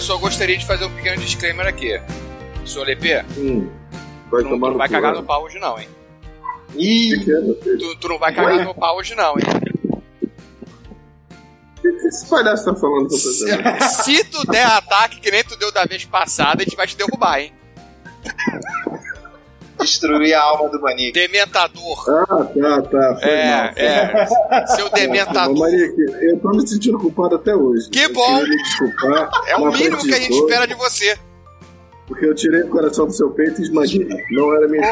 [0.00, 2.00] eu só gostaria de fazer um pequeno disclaimer aqui.
[2.64, 3.22] Senhor Lepê.
[4.30, 5.18] Vai tu, tomar tu não vai cagar né?
[5.18, 5.88] no pau hoje não, hein?
[6.74, 7.40] Ih, que é?
[7.76, 9.44] Tu, tu não vai cagar no pau hoje não, hein?
[11.76, 13.58] O que que esse palhaço tá falando com você?
[14.02, 16.96] se tu der ataque que nem tu deu da vez passada, a gente vai te
[16.96, 17.52] derrubar, hein?
[19.80, 21.12] Destruir a alma do Manique.
[21.12, 22.04] Dementador.
[22.08, 23.16] Ah, tá, tá.
[23.20, 23.70] Foi É, mal.
[23.76, 24.66] é.
[24.68, 25.58] Seu dementador.
[25.58, 27.88] Maria, que- eu tô me sentindo culpado até hoje.
[27.90, 28.44] Que Eu bom.
[28.44, 29.30] desculpar.
[29.46, 31.18] É o mínimo que a gente espera de você.
[32.06, 34.08] Porque eu tirei o coração do seu peito e esmaguei.
[34.32, 34.82] Não era minha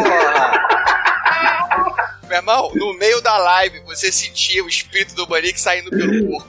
[2.28, 6.48] Meu irmão, no meio da live, você sentia o espírito do Manique saindo pelo corpo.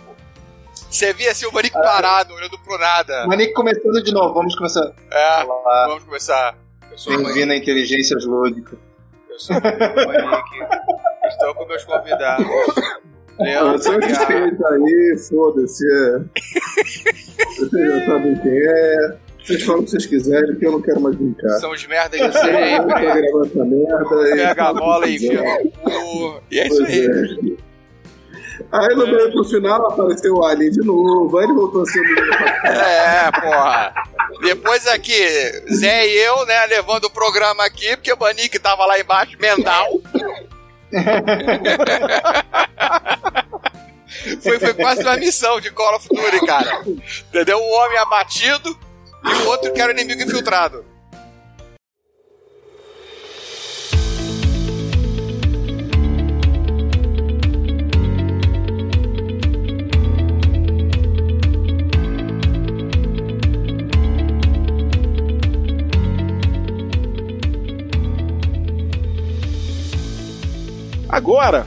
[0.90, 3.26] Você via assim o Manique parado, olhando pro nada.
[3.28, 4.92] Manique começando de novo, vamos começar.
[5.12, 6.56] É, Olá, vamos começar.
[7.00, 7.34] Sou o Manique.
[7.34, 8.78] bem-vindo à inteligência lúdica.
[9.30, 9.60] Eu sou o.
[11.30, 12.46] Estou com meus convidados.
[13.40, 14.10] Leandro só Guiar.
[14.10, 15.86] respeita aí, foda-se.
[15.88, 16.20] É.
[17.58, 19.18] Vocês já sabem quem é.
[19.42, 21.58] Vocês falam o que vocês quiserem, que eu não quero mais brincar.
[21.60, 24.06] São os merdas tô gravando essa merda.
[24.36, 26.42] Pega a que bola e enfia no cu.
[26.52, 27.06] E é isso aí.
[27.06, 27.70] é.
[28.74, 32.02] Aí no meio pro final apareceu o Alien de novo, aí ele voltou a ser
[32.02, 32.34] o menino
[32.66, 33.94] É, porra.
[34.42, 35.22] Depois aqui,
[35.74, 39.88] Zé e eu, né, levando o programa aqui, porque o Manique tava lá embaixo, mental.
[44.42, 46.84] foi, foi quase uma missão de Call of Duty, cara.
[47.30, 47.60] Entendeu?
[47.60, 48.78] Um homem abatido
[49.26, 50.86] e o outro que era o inimigo infiltrado.
[71.10, 71.66] Agora,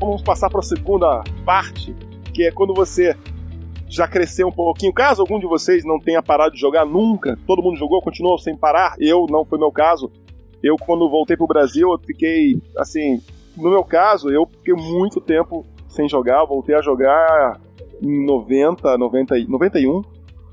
[0.00, 1.94] vamos passar para a segunda parte,
[2.34, 3.16] que é quando você
[3.88, 4.92] já cresceu um pouquinho.
[4.92, 8.56] Caso algum de vocês não tenha parado de jogar nunca, todo mundo jogou, continuou sem
[8.56, 8.94] parar.
[8.98, 10.10] Eu não foi meu caso.
[10.62, 13.20] Eu quando voltei pro Brasil, eu fiquei assim,
[13.56, 17.60] no meu caso, eu fiquei muito tempo sem jogar, voltei a jogar
[18.00, 20.02] em 90, 90, e- 91.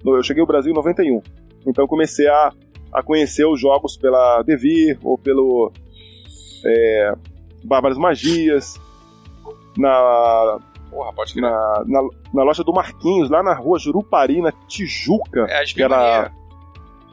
[0.03, 1.21] No- Eu cheguei ao Brasil em 91.
[1.65, 2.51] Então eu comecei a,
[2.93, 5.71] a conhecer os jogos pela Devir ou pelo
[6.65, 7.13] é,
[7.63, 8.79] Bárbaras Magias,
[9.77, 10.59] na,
[10.89, 11.43] Porra, pode crer.
[11.43, 12.01] na, na,
[12.33, 16.31] na loja do Marquinhos, lá na rua Jurupari, na Tijuca, É, as que era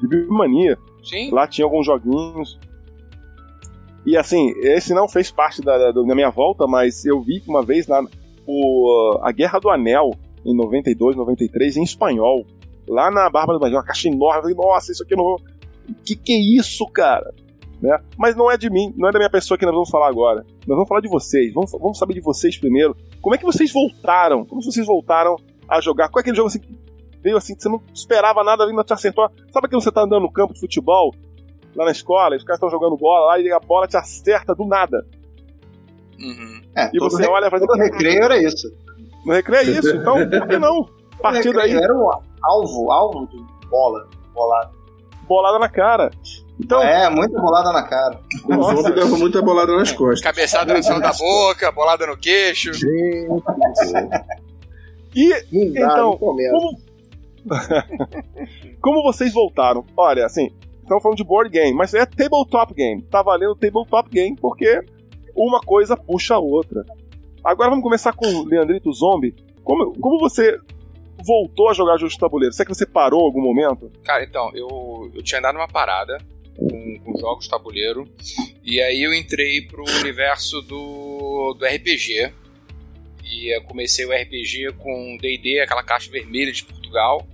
[0.00, 0.78] de Bimania.
[1.04, 1.30] Sim?
[1.30, 2.58] Lá tinha alguns joguinhos.
[4.04, 7.62] E assim, esse não fez parte da, da, da minha volta, mas eu vi uma
[7.62, 8.04] vez na,
[8.46, 10.10] o, a Guerra do Anel,
[10.44, 12.46] em 92, 93, em espanhol.
[12.88, 14.38] Lá na Bárbara do Brasil, uma caixa enorme.
[14.38, 15.36] Eu falei, nossa, isso aqui não.
[16.04, 17.34] Que que é isso, cara?
[17.80, 17.98] Né?
[18.16, 20.44] Mas não é de mim, não é da minha pessoa que nós vamos falar agora.
[20.66, 22.96] Nós vamos falar de vocês, vamos, vamos saber de vocês primeiro.
[23.20, 24.44] Como é que vocês voltaram?
[24.44, 25.36] Como vocês voltaram
[25.68, 26.08] a jogar?
[26.08, 26.78] Qual é aquele jogo assim que
[27.22, 29.30] veio assim, que você não esperava nada, ainda te acertou?
[29.52, 31.14] Sabe quando você tá andando no campo de futebol,
[31.74, 34.54] lá na escola, e os caras estão jogando bola lá e a bola te acerta
[34.54, 35.06] do nada.
[36.18, 36.62] Uhum.
[36.74, 38.68] É, E você olha e faz todo recreio era isso.
[39.24, 40.84] No recreio é isso, então por que não?
[41.16, 42.10] Todo Partindo recreio aí, Era um
[42.42, 43.38] alvo, alvo de
[43.68, 44.06] bola.
[44.34, 44.70] Bolada.
[45.26, 46.10] bolada na cara.
[46.58, 48.18] Então, É, muita bolada na cara.
[48.44, 50.22] O zombie leva muita bolada nas costas.
[50.22, 52.70] Cabeçada no céu da boca, bolada no queixo.
[55.14, 56.38] e Não dá, Então, como...
[58.80, 59.84] como vocês voltaram?
[59.96, 60.50] Olha, assim,
[60.82, 63.02] estamos falando de board game, mas é tabletop game.
[63.02, 64.80] Tá valendo tabletop game porque
[65.34, 66.84] uma coisa puxa a outra.
[67.44, 69.34] Agora vamos começar com o Leandrito Zombie.
[69.62, 70.58] Como, como você
[71.24, 72.52] voltou a jogar jogos de tabuleiro?
[72.52, 73.90] Será que você parou em algum momento?
[74.04, 76.18] Cara, então, eu, eu tinha andado numa parada
[76.56, 78.08] com, com jogos tabuleiro.
[78.64, 82.32] E aí eu entrei pro universo do, do RPG.
[83.24, 87.26] E comecei o RPG com DD, aquela caixa vermelha de Portugal.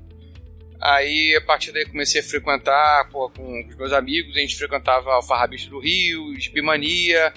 [0.80, 4.36] Aí, a partir daí, comecei a frequentar pô, com os meus amigos.
[4.36, 7.32] A gente frequentava o Farrabista do Rio, Spimania.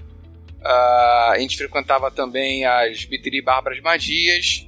[0.64, 4.68] ah, a gente frequentava também as Biteri Bárbaras Magias.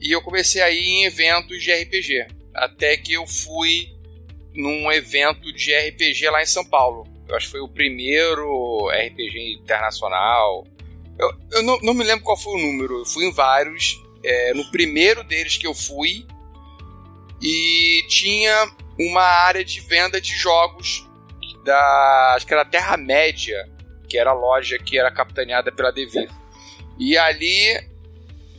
[0.00, 2.26] E eu comecei a ir em eventos de RPG.
[2.52, 3.95] Até que eu fui
[4.56, 7.06] num evento de RPG lá em São Paulo.
[7.28, 10.66] Eu acho que foi o primeiro RPG internacional.
[11.18, 14.00] Eu, eu não, não me lembro qual foi o número, eu fui em vários.
[14.24, 16.26] É, no primeiro deles que eu fui,
[17.40, 21.06] e tinha uma área de venda de jogos
[21.64, 22.34] da.
[22.34, 23.68] Acho que era Terra-média,
[24.08, 26.30] que era a loja que era capitaneada pela Devir.
[26.98, 27.78] E ali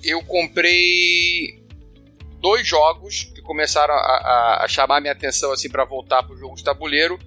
[0.04, 1.60] eu comprei
[2.40, 6.64] dois jogos começaram a, a, a chamar minha atenção assim para voltar pro jogo de
[6.64, 7.18] tabuleiro.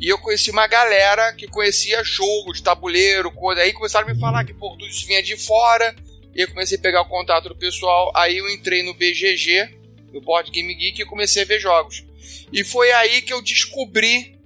[0.00, 3.60] E eu conheci uma galera que conhecia jogo de tabuleiro, coisa.
[3.60, 5.94] Aí começaram a me falar que pô, tudo isso vinha de fora.
[6.34, 8.10] E eu comecei a pegar o contato do pessoal.
[8.14, 9.76] Aí eu entrei no BGG,
[10.12, 12.04] no Board Game Geek e comecei a ver jogos.
[12.52, 14.36] E foi aí que eu descobri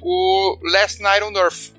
[0.00, 1.72] o Last Night on Earth.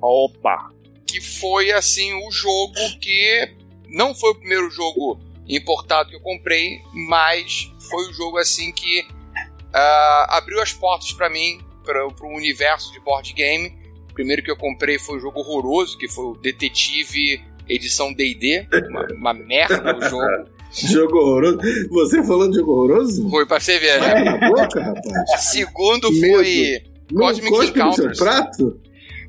[0.00, 0.70] Opa!
[1.06, 3.50] Que foi, assim, o jogo que
[3.88, 9.00] não foi o primeiro jogo importado que eu comprei, mas foi o jogo, assim, que
[9.00, 13.72] uh, abriu as portas para mim, para o universo de board game.
[14.10, 18.66] O primeiro que eu comprei foi um jogo horroroso, que foi o Detetive edição D&D,
[18.88, 20.56] uma, uma merda o jogo.
[20.72, 21.58] Jogo horroroso.
[21.90, 23.28] Você falando de jogo horroroso?
[23.30, 24.38] Foi pra você ver, Vai né?
[24.38, 25.44] na boca, rapaz.
[25.50, 26.82] Segundo foi
[27.14, 28.18] Cosmic seu Encounters.
[28.18, 28.80] prato?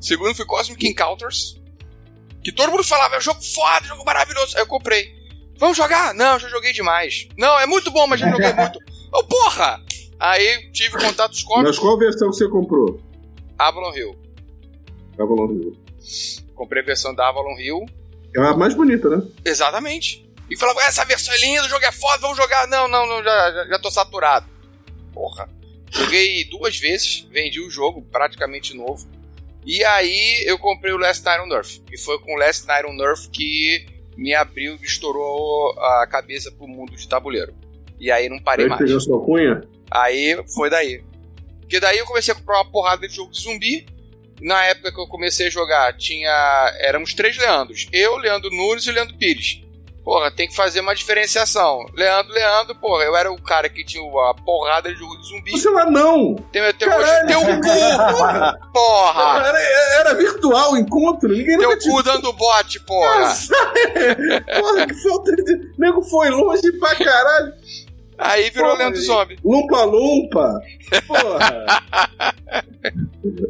[0.01, 1.59] Segundo foi Cosmic Encounters.
[2.43, 4.55] Que todo mundo falava, é um jogo foda, jogo maravilhoso.
[4.55, 5.16] Aí eu comprei.
[5.57, 6.13] Vamos jogar?
[6.13, 7.27] Não, já joguei demais.
[7.37, 8.79] Não, é muito bom, mas já joguei muito.
[9.13, 9.81] Ô, porra!
[10.19, 12.99] Aí tive contatos com Mas qual versão que você comprou?
[13.57, 14.15] Avalon Hill.
[15.19, 15.77] Avalon Hill.
[16.55, 17.85] Comprei a versão da Avalon Hill.
[18.35, 19.23] É a mais bonita, né?
[19.45, 20.27] Exatamente.
[20.49, 22.67] E falava, essa versão é linda, o jogo é foda, vamos jogar.
[22.67, 24.47] Não, não, não, já, já, já tô saturado.
[25.13, 25.49] Porra.
[25.89, 29.07] Joguei duas vezes, vendi o jogo, praticamente novo.
[29.65, 31.81] E aí eu comprei o Last Night on Earth.
[31.91, 33.85] E foi com o Last Night on Earth que
[34.17, 37.53] me abriu e estourou a cabeça pro mundo de tabuleiro.
[37.99, 38.81] E aí não parei Aí mais.
[38.81, 39.61] pegou sua cunha?
[39.89, 41.03] Aí foi daí.
[41.61, 43.85] Porque daí eu comecei a comprar uma porrada de jogo de zumbi.
[44.41, 46.29] Na época que eu comecei a jogar, tinha.
[46.79, 47.87] Éramos três Leandros.
[47.91, 49.61] Eu, Leandro Nunes e Leandro Pires.
[50.07, 51.85] Porra, tem que fazer uma diferenciação.
[51.93, 55.51] Leandro, Leandro, porra, eu era o cara que tinha a porrada de jogo de zumbi.
[55.51, 56.33] Você lá não!
[56.49, 57.27] Tem, tem, Caralho.
[57.27, 58.71] teu cu!
[58.71, 59.45] Porra!
[59.45, 59.59] Era,
[59.99, 63.35] era virtual o encontro, ninguém Teu te cu dando bote, porra!
[64.57, 65.53] Porra, que falta de.
[65.53, 67.53] O nego foi longe pra caralho.
[68.17, 69.01] Aí virou Porra, Leandro.
[69.01, 69.37] Zombie.
[69.43, 70.61] Lumpa lumpa.
[71.05, 71.65] Porra.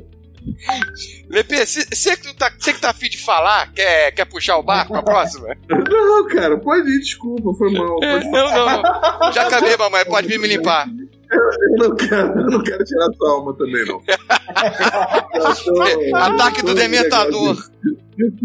[1.30, 4.94] Lepe, você que, tá, cê que tá afim de falar, quer, quer puxar o barco
[4.94, 5.48] pra próxima?
[5.70, 7.98] não, cara, pode ir, desculpa, foi mal.
[8.04, 8.32] É, Pode...
[8.32, 9.32] não, não, não.
[9.34, 10.88] Já acabei, mamãe, pode vir me limpar.
[11.30, 14.02] Eu não quero, eu não quero tirar tua alma também, não.
[15.34, 15.56] Eu
[16.10, 17.58] tô- Ataque do eu Dementador.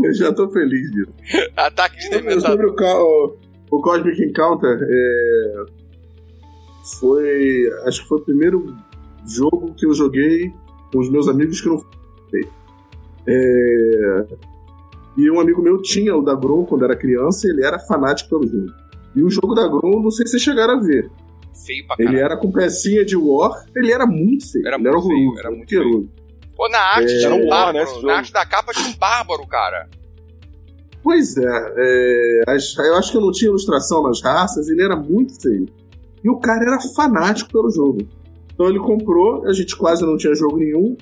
[0.04, 1.12] Eu já tô feliz disso.
[1.56, 2.66] Ataque de Sobre dementador.
[2.70, 3.36] o, ca- o,
[3.70, 5.64] o Cosmic Encounter, é,
[7.00, 7.70] foi.
[7.86, 8.76] Acho que foi o primeiro
[9.26, 10.52] jogo que eu joguei
[10.92, 12.40] com os meus amigos que não foi.
[13.26, 14.26] É,
[15.16, 18.46] e um amigo meu tinha o da Grom quando era criança, ele era fanático pelo
[18.46, 18.72] jogo.
[19.14, 21.10] E o jogo da Grom, não sei se vocês chegaram a ver.
[21.66, 24.66] Feio pra Ele era com pecinha de War, ele era muito feio.
[24.66, 26.10] Era ele era muito feio, horroroso, era muito asqueroso.
[26.56, 27.94] Pô, na arte É, tinha era um war, né, bárbaro.
[27.94, 28.06] jogo.
[28.06, 29.88] na arte da capa tinha um bárbaro, cara.
[31.02, 35.40] Pois é, é, eu acho que eu não tinha ilustração nas raças, ele era muito
[35.40, 35.66] feio.
[36.24, 38.08] E o cara era fanático pelo jogo.
[38.62, 40.96] Então ele comprou, a gente quase não tinha jogo nenhum.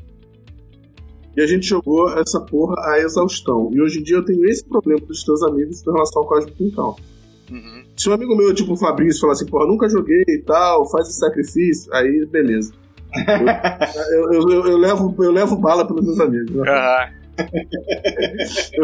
[1.37, 3.69] E a gente jogou essa porra à exaustão.
[3.73, 6.65] E hoje em dia eu tenho esse problema dos teus amigos com relação ao Cosmic
[6.65, 7.05] Encounter.
[7.51, 7.85] Uhum.
[7.97, 11.07] Se um amigo meu, tipo o Fabrício, falar assim, porra, nunca joguei e tal, faz
[11.09, 12.73] esse sacrifício, aí beleza.
[14.13, 16.51] Eu, eu- eu- eu levo, eu levo bala pelos meus amigos.
[16.55, 16.63] né?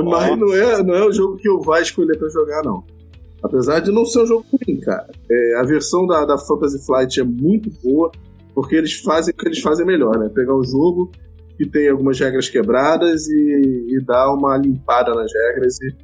[0.05, 2.83] Mas não é, não é o jogo que eu vá escolher pra jogar, não.
[3.43, 5.07] Apesar de não ser um jogo ruim, cara.
[5.31, 8.11] É, a versão da, da Fantasy Flight é muito boa,
[8.57, 10.31] porque eles fazem o que eles fazem melhor, né?
[10.35, 11.13] Pegar um jogo
[11.59, 15.79] que tem algumas regras quebradas e, e dar uma limpada nas regras.
[15.83, 15.95] E...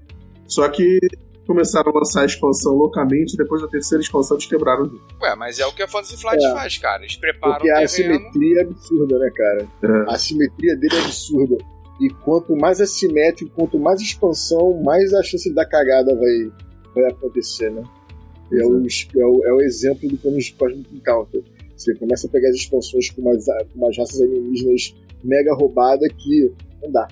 [0.47, 0.99] Só que
[1.47, 5.01] começaram a lançar a expansão loucamente, depois da terceira expansão eles quebraram o jogo.
[5.23, 6.53] Ué, mas é o que a Fantasy Flight É.
[6.53, 7.03] faz, cara.
[7.03, 7.85] Eles preparam Porque o a terreno.
[7.87, 9.69] assimetria é absurda, né, cara?
[9.83, 10.11] É.
[10.11, 11.57] A assimetria dele é absurda.
[12.03, 16.53] E quanto mais assimétrico, quanto mais expansão, mais a chance da cagada vai,
[16.95, 17.83] vai acontecer, né?
[18.53, 21.43] É o, é, o, é o exemplo do Cosmic Cosmic Encounter.
[21.83, 26.53] Você começa a pegar as expansões com umas, com umas raças alienígenas mega roubada que
[26.83, 27.09] não dá.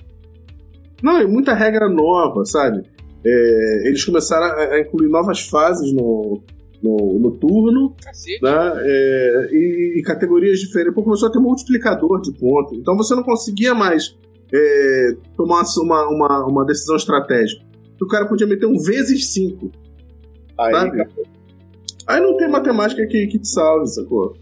[1.01, 2.85] Não, e muita regra nova, sabe?
[3.25, 6.41] É, eles começaram a, a incluir novas fases no,
[6.81, 8.41] no, no turno, Cacete.
[8.41, 8.73] né?
[8.77, 10.93] É, e, e categorias diferentes.
[10.93, 12.77] Pô, começou a ter multiplicador de pontos.
[12.77, 14.15] Então você não conseguia mais
[14.53, 17.63] é, tomar uma, uma, uma decisão estratégica.
[18.01, 19.71] O cara podia meter um vezes 5,
[20.57, 21.07] Aí, sabe?
[22.07, 24.35] Aí não tem matemática que, que te salve, sacou?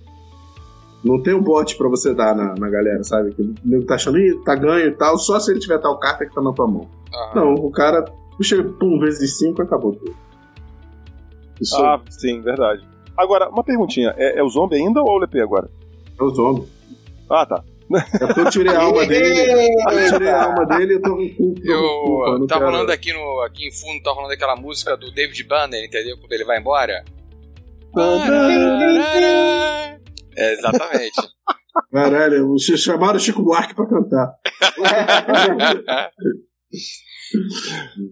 [1.03, 3.33] Não tem o bot pra você dar na, na galera, sabe?
[3.33, 5.97] Que o nego tá achando, Ih, tá ganho e tal, só se ele tiver tal
[5.97, 6.89] carta que tá na tua mão.
[7.13, 7.35] Aham.
[7.35, 8.03] Não, o cara
[8.37, 10.13] puxa pum vezes 5 acabou tudo.
[11.61, 12.85] isso Ah, sim, verdade.
[13.17, 14.13] Agora, uma perguntinha.
[14.17, 15.69] É, é o zombie ainda ou é o LP agora?
[16.19, 16.67] É o zombie.
[17.29, 17.63] Ah, tá.
[18.21, 19.69] É porque eu tirei a alma dele.
[19.91, 21.61] Eu tirei a alma dele e eu tô com culpa.
[21.63, 24.95] Eu, culpa, não tá quero- rolando aqui, no, aqui em fundo, tá rolando aquela música
[24.95, 26.17] do David Banner, entendeu?
[26.17, 27.03] Quando ele vai embora.
[30.39, 31.21] É, exatamente.
[31.91, 34.33] Caralho, vocês chamaram o Chico Buarque pra cantar.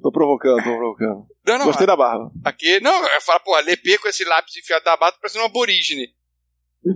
[0.04, 1.26] Tô provocando, tô provocando.
[1.46, 2.32] Não, não, Gostei da barba.
[2.46, 2.80] aqui.
[2.82, 6.10] Não, eu falo, porra, Lepê com esse lápis enfiado da bata parecendo um aborígene.
[6.86, 6.88] Pô,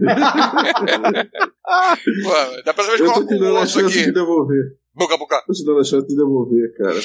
[2.63, 4.05] dá pra saber que Eu tô te dando a chance aqui.
[4.05, 4.77] de devolver.
[4.93, 5.43] Boca a boca.
[5.47, 6.93] Tô te dando a chance de devolver, cara.
[6.93, 6.99] Pô,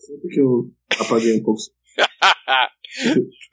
[0.00, 0.68] sempre que eu
[1.00, 1.60] apaguei um pouco.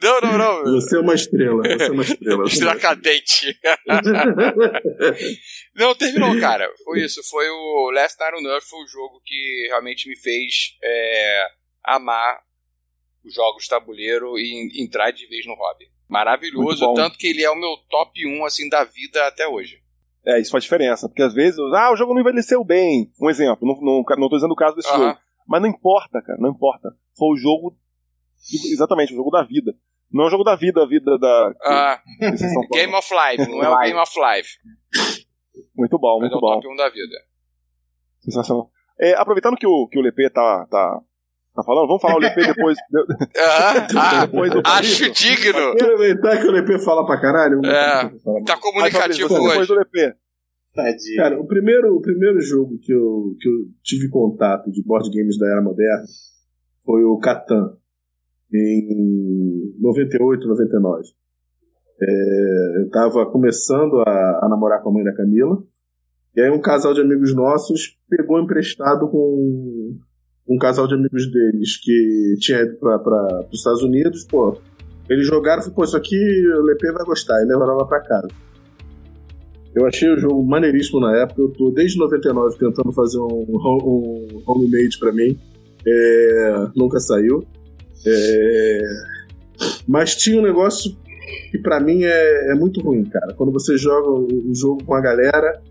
[0.02, 0.64] Não, não, não.
[0.74, 1.64] Você é uma estrela.
[1.64, 2.46] Você é uma estrela.
[2.46, 3.60] Estrela cadente.
[5.76, 6.70] Não, terminou, cara.
[6.84, 7.22] Foi isso.
[7.30, 11.46] Foi o Last Night on Earth, foi o jogo que realmente me fez é,
[11.84, 12.42] amar
[13.24, 15.86] os jogos de tabuleiro e entrar de vez no hobby.
[16.10, 19.82] Maravilhoso, tanto que ele é o meu top 1 assim, da vida até hoje.
[20.26, 21.08] É, isso faz diferença.
[21.08, 23.12] Porque às vezes, ah, o jogo não envelheceu bem.
[23.20, 25.10] Um exemplo, não, não, não tô dizendo o caso desse Aham.
[25.10, 25.20] jogo.
[25.48, 26.90] Mas não importa, cara, não importa.
[27.18, 27.78] Foi o jogo.
[28.72, 29.74] Exatamente, o jogo da vida.
[30.12, 31.54] Não é o jogo da vida, a vida da.
[31.64, 32.02] Ah.
[32.74, 34.50] Game of Life, não é o Game of Life,
[35.76, 36.56] Muito bom, mas é muito o bom.
[36.56, 37.16] top 1 da vida.
[38.20, 38.70] Sensação.
[39.00, 41.00] É, aproveitando que o, que o Lepê tá, tá,
[41.56, 42.78] tá falando, vamos falar o Lepê depois.
[43.38, 45.72] Ah, ah, depois do acho digno.
[45.72, 47.62] Aproveitar que o LP fala pra caralho.
[47.66, 48.12] É.
[48.46, 49.68] Tá comunicativo depois hoje.
[49.68, 50.14] do Lepê.
[50.74, 51.18] Tadinho.
[51.18, 55.38] Cara, o primeiro, o primeiro jogo que eu, que eu tive contato de board games
[55.38, 56.06] da era moderna
[56.86, 57.76] foi o Catan,
[58.54, 61.04] em 98, 99.
[62.02, 65.62] É, eu tava começando a, a namorar com a mãe da Camila,
[66.36, 69.98] e aí um casal de amigos nossos pegou emprestado com
[70.48, 74.58] um casal de amigos deles que tinha ido para os Estados Unidos, pô.
[75.10, 78.02] Eles jogaram e falaram, pô, isso aqui o Lepê vai gostar, e levaram lá pra
[78.02, 78.30] casa.
[79.74, 81.42] Eu achei o jogo maneiríssimo na época.
[81.42, 85.38] Eu tô desde 99 tentando fazer um, um homemade pra mim.
[85.88, 87.46] É, nunca saiu.
[88.06, 88.82] É,
[89.88, 90.96] mas tinha um negócio
[91.52, 93.34] que pra mim é, é muito ruim, cara.
[93.34, 95.62] Quando você joga um jogo com a galera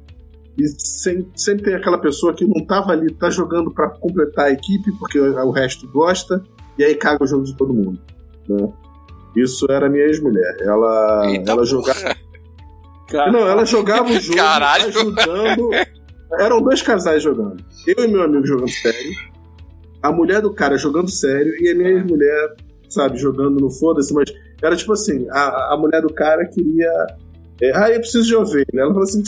[0.59, 4.51] e sem- sempre tem aquela pessoa que não tava ali, tá jogando pra completar a
[4.53, 6.43] equipe porque o resto gosta
[6.79, 7.99] e aí caga o jogo de todo mundo.
[8.49, 8.69] né?
[9.37, 10.57] Isso era a minha ex-mulher.
[10.61, 12.17] Ela, Eita ela jogava.
[13.33, 14.87] Não, ela jogava o jogo Caralho.
[14.87, 15.71] ajudando.
[16.39, 17.63] Eram dois casais jogando.
[17.87, 19.11] Eu e meu amigo jogando sério.
[20.03, 22.55] A mulher do cara jogando sério e a minha ex-mulher,
[22.89, 24.31] sabe, jogando no foda-se, mas
[24.63, 26.91] era tipo assim: a, a mulher do cara queria.
[27.63, 28.65] é, ah, eu preciso de ovelha.
[28.75, 29.23] Ela falou assim: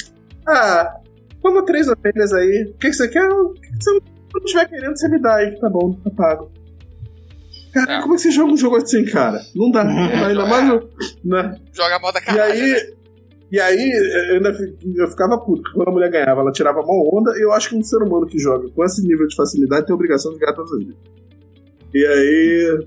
[0.47, 0.95] ah,
[1.43, 2.65] toma três ovelhas aí.
[2.75, 3.29] O que, que você quer?
[3.29, 3.91] O que que você
[4.35, 6.51] não estiver querendo, você me dá aí, tá bom, tá pago.
[7.75, 8.01] Cara, É.
[8.03, 9.41] como é que você joga um jogo assim, cara?
[9.55, 9.83] Não dá.
[9.83, 10.69] Ainda mais.
[10.69, 10.89] eu-
[11.25, 11.55] Né?
[11.73, 12.55] Joga a bola da E caralho.
[12.55, 12.61] né?
[12.63, 12.95] aí,
[13.53, 13.93] e aí
[14.31, 14.57] eu, ainda,
[14.97, 17.69] eu ficava puto, quando a mulher ganhava, ela tirava a mão onda, e eu acho
[17.69, 20.39] que um ser humano que joga com esse nível de facilidade tem a obrigação de
[20.39, 20.97] ganhar todas as vezes.
[21.93, 22.87] E aí,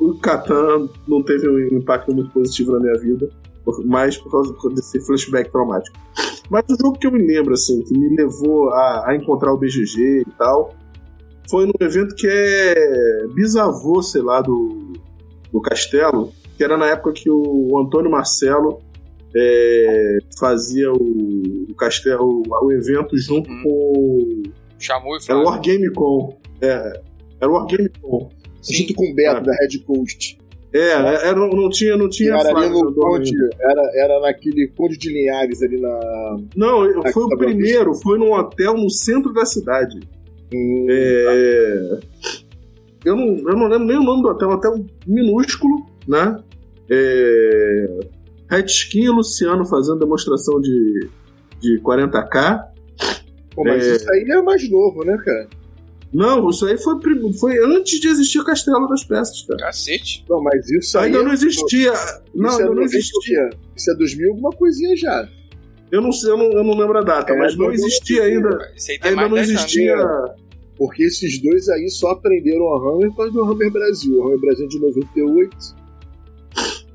[0.00, 3.28] o Catan não teve um impacto muito positivo na minha vida,
[3.84, 5.98] mais por causa desse flashback traumático.
[6.48, 9.58] Mas o jogo que eu me lembro, assim, que me levou a, a encontrar o
[9.58, 10.74] BGG e tal,
[11.50, 14.94] foi num evento que é bisavô, sei lá, do,
[15.52, 18.80] do Castelo, que era na época que o Antônio Marcelo
[19.34, 23.62] é, fazia o, o castelo, o evento junto Uhum.
[23.62, 24.42] com.
[24.78, 25.44] Chamou e Era o.
[25.44, 26.38] Wargame Con.
[26.60, 27.00] É,
[27.40, 28.28] era o Wargame Con.
[28.68, 29.40] Junto com o Beto, Ah.
[29.40, 30.38] da Red Coast.
[30.72, 33.30] É, era, não, não tinha, não tinha era ali no Conde,
[33.60, 36.36] era, era naquele Conde de Linhares, ali na.
[36.54, 39.98] Não, Ah, foi o tá primeiro, foi num hotel no centro da cidade.
[40.52, 41.98] Hum, É,
[43.04, 46.42] eu, não, eu não lembro nem o nome do hotel, um hotel minúsculo, né?
[46.90, 47.98] É,
[48.48, 51.08] Red Skin e Luciano fazendo demonstração de,
[51.60, 52.64] de 40k.
[53.54, 53.96] Pô, mas é.
[53.96, 55.48] isso aí é mais novo, né, cara?
[56.12, 56.94] Não, isso aí foi,
[57.38, 59.58] foi antes de existir o Castelo das Peças, cara.
[59.60, 60.24] Cacete.
[60.28, 61.06] Não, mas isso aí.
[61.06, 61.92] Ainda é- não existia.
[62.34, 63.50] Não, isso é ainda não 90 existia.
[63.76, 65.28] Isso é 2000 alguma coisinha já.
[65.90, 67.86] Eu não sei, eu não, eu não lembro a data, É, mas não 2000.
[67.86, 68.72] existia ainda.
[69.02, 69.60] Ainda não 10 anos.
[69.62, 69.96] existia.
[70.76, 74.16] Porque esses dois aí só aprenderam a Hammer por causa do Hammer Brasil.
[74.18, 75.56] O Hammer Brasil de 98.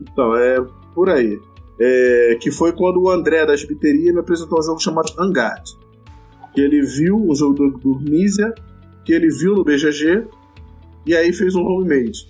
[0.02, 0.58] Então, é
[0.94, 1.40] por aí.
[1.80, 5.64] É, que foi quando o André da Gibiteria me apresentou um jogo chamado Angard.
[6.54, 8.54] Que ele viu, um jogo do, do Nízia,
[9.04, 10.28] que ele viu no BGG,
[11.06, 12.30] e aí fez um homemade.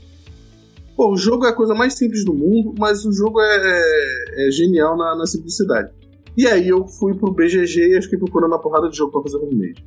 [0.95, 4.47] Pô, o jogo é a coisa mais simples do mundo, mas o jogo é, é-
[4.47, 5.91] é genial na, na simplicidade.
[6.37, 9.37] E aí eu fui pro BGG e fiquei procurando uma porrada de jogo pra fazer
[9.37, 9.83] homemade.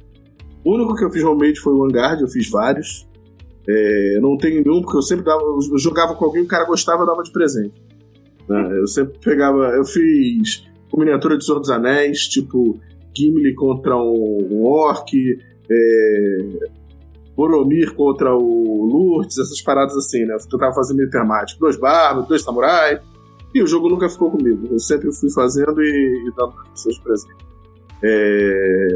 [0.64, 3.09] O único que eu fiz homemade foi o Angard, eu fiz vários.
[3.66, 7.02] É, não tenho nenhum, porque eu sempre dava, eu jogava com alguém, o cara gostava,
[7.02, 7.73] eu dava de presente.
[8.48, 8.78] Né?
[8.78, 12.78] Eu sempre pegava, eu fiz miniatura de Senhor dos Anéis, tipo
[13.16, 15.12] Gimli contra um, um orc,
[15.70, 16.38] é,
[17.36, 20.34] Boromir contra o Lourdes, essas paradas assim, né?
[20.34, 23.00] Eu tentava fazer meio temático, dois barbos, dois samurais,
[23.52, 24.68] e o jogo nunca ficou comigo.
[24.70, 27.44] Eu sempre fui fazendo e, e dando as pessoas de presente.
[28.02, 28.88] É,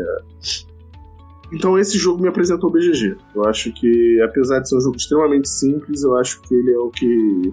[1.53, 3.17] Então esse jogo me apresentou o BGG.
[3.35, 6.79] Eu acho que, apesar de ser um jogo extremamente simples, eu acho que ele é
[6.79, 7.53] o que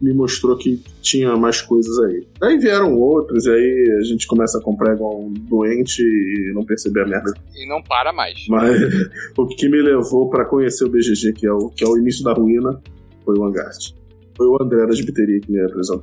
[0.00, 2.26] me mostrou que tinha mais coisas aí.
[2.42, 6.64] Aí vieram outros, e aí a gente começa a comprar igual um doente e não
[6.64, 7.32] perceber a merda.
[7.54, 8.46] E não para mais.
[8.48, 8.80] Mas
[9.36, 12.24] o que me levou pra conhecer o BGG, que é o, que é o início
[12.24, 12.80] da ruína,
[13.24, 13.94] foi o Angard.
[14.36, 16.02] Foi o André da Gibiteria que me apresentou.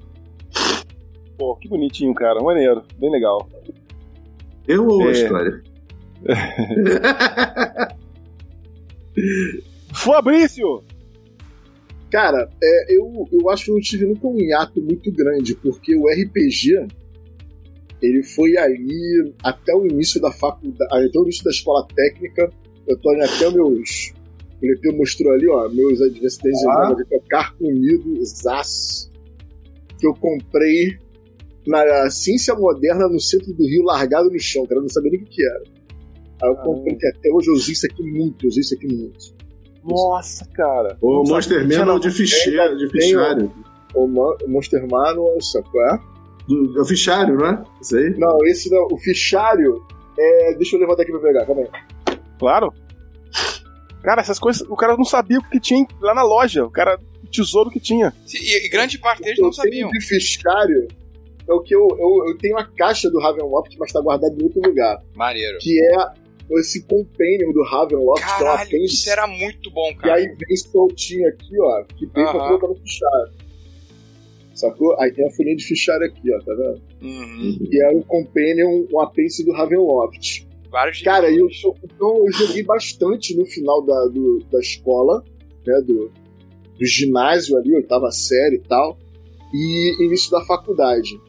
[1.37, 2.39] Pô, que bonitinho, cara.
[2.41, 2.83] Maneiro.
[2.99, 3.49] Bem legal.
[4.67, 5.11] Eu ou a É.
[5.11, 5.63] história?
[9.93, 10.83] Fabrício!
[12.11, 15.95] Cara, é, eu, eu acho que eu não tive nunca um hiato muito grande, porque
[15.95, 16.87] o RPG
[18.01, 22.49] ele foi ali até o início da faculdade, até o início da escola técnica.
[22.87, 24.13] Eu tô até meus.
[24.61, 26.91] O Lepeu mostrou ali, ó, meus adversidades Ah.
[26.91, 27.19] ah.
[27.29, 29.09] carcomido, zaço,
[29.99, 30.97] que eu comprei
[31.67, 34.81] na ciência moderna no centro do Rio, largado no chão, cara.
[34.81, 35.63] Não sabia nem o que, era.
[36.41, 38.87] Aí eu comprei, que até hoje eu usei isso aqui muito, eu usei isso aqui
[38.87, 39.36] muito.
[39.87, 40.97] Nossa, cara.
[41.01, 43.51] O Monster Manual na- de, ficheiro, de fichário.
[43.93, 45.81] O o Monster Manual, sacou?
[45.81, 45.99] É?
[46.47, 47.63] Do, é o fichário, não é?
[47.81, 48.09] Isso aí?
[48.17, 48.87] Não, esse não.
[48.91, 49.81] O fichário.
[50.19, 52.17] É, deixa eu levantar aqui pra pegar, calma aí.
[52.39, 52.73] Claro.
[54.03, 54.61] Cara, essas coisas.
[54.69, 56.65] O cara não sabia o que tinha lá na loja.
[56.65, 56.99] O cara.
[57.23, 58.13] O tesouro que tinha.
[58.33, 59.89] E, e grande parte deles não sabiam.
[59.89, 60.87] de fichário.
[61.49, 64.43] É o que eu, eu, eu tenho a caixa do Ravenloft, mas tá guardado em
[64.43, 65.01] outro lugar.
[65.15, 65.57] Maneiro.
[65.61, 66.26] Que é
[66.59, 68.95] esse companion do Ravenloft, que é Caralho, apêndice.
[68.95, 70.15] isso era muito bom, E cara.
[70.15, 72.47] aí vem soltinho aqui, ó, que vem pra Aham.
[72.47, 73.31] colocar no fichário.
[74.55, 74.99] Sacou?
[74.99, 76.81] Aí tem a folhinha de fichário aqui, ó, tá vendo?
[77.01, 77.57] Uhum.
[77.71, 80.47] E é o companion, um apêndice do Ravenloft.
[80.71, 81.47] Vários Cara, eu,
[81.83, 85.23] então eu joguei bastante no final da, do- da escola,
[85.65, 86.11] né, do,
[86.77, 88.97] do ginásio ali, oitava série e tal,
[89.53, 91.19] e início da faculdade.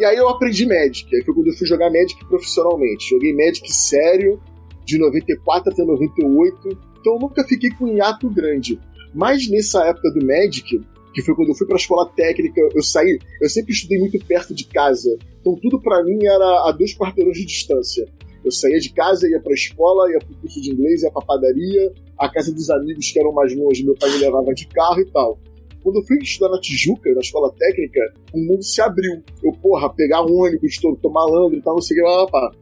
[0.00, 3.10] E aí eu aprendi Magic, aí foi quando eu fui jogar Magic profissionalmente.
[3.10, 4.40] Joguei Magic sério,
[4.88, 8.80] de 94 até 98, então eu nunca fiquei com um hiato grande.
[9.14, 10.80] Mas nessa época do Magic,
[11.12, 14.54] que foi quando eu fui pra escola técnica, eu saí, eu sempre estudei muito perto
[14.54, 18.06] de casa, então tudo pra mim era a dois quarteirões de distância.
[18.42, 21.92] Eu saía de casa, ia pra escola, ia pro curso de inglês, ia pra padaria,
[22.18, 25.10] a casa dos amigos que eram mais longe, meu pai me levava de carro e
[25.10, 25.38] tal.
[25.82, 28.00] Quando eu fui estudar na Tijuca, na escola técnica,
[28.32, 29.22] o mundo se abriu.
[29.42, 32.52] Eu, porra, pegar ônibus, todo, tô malandro e tal, não sei o que lá, pá.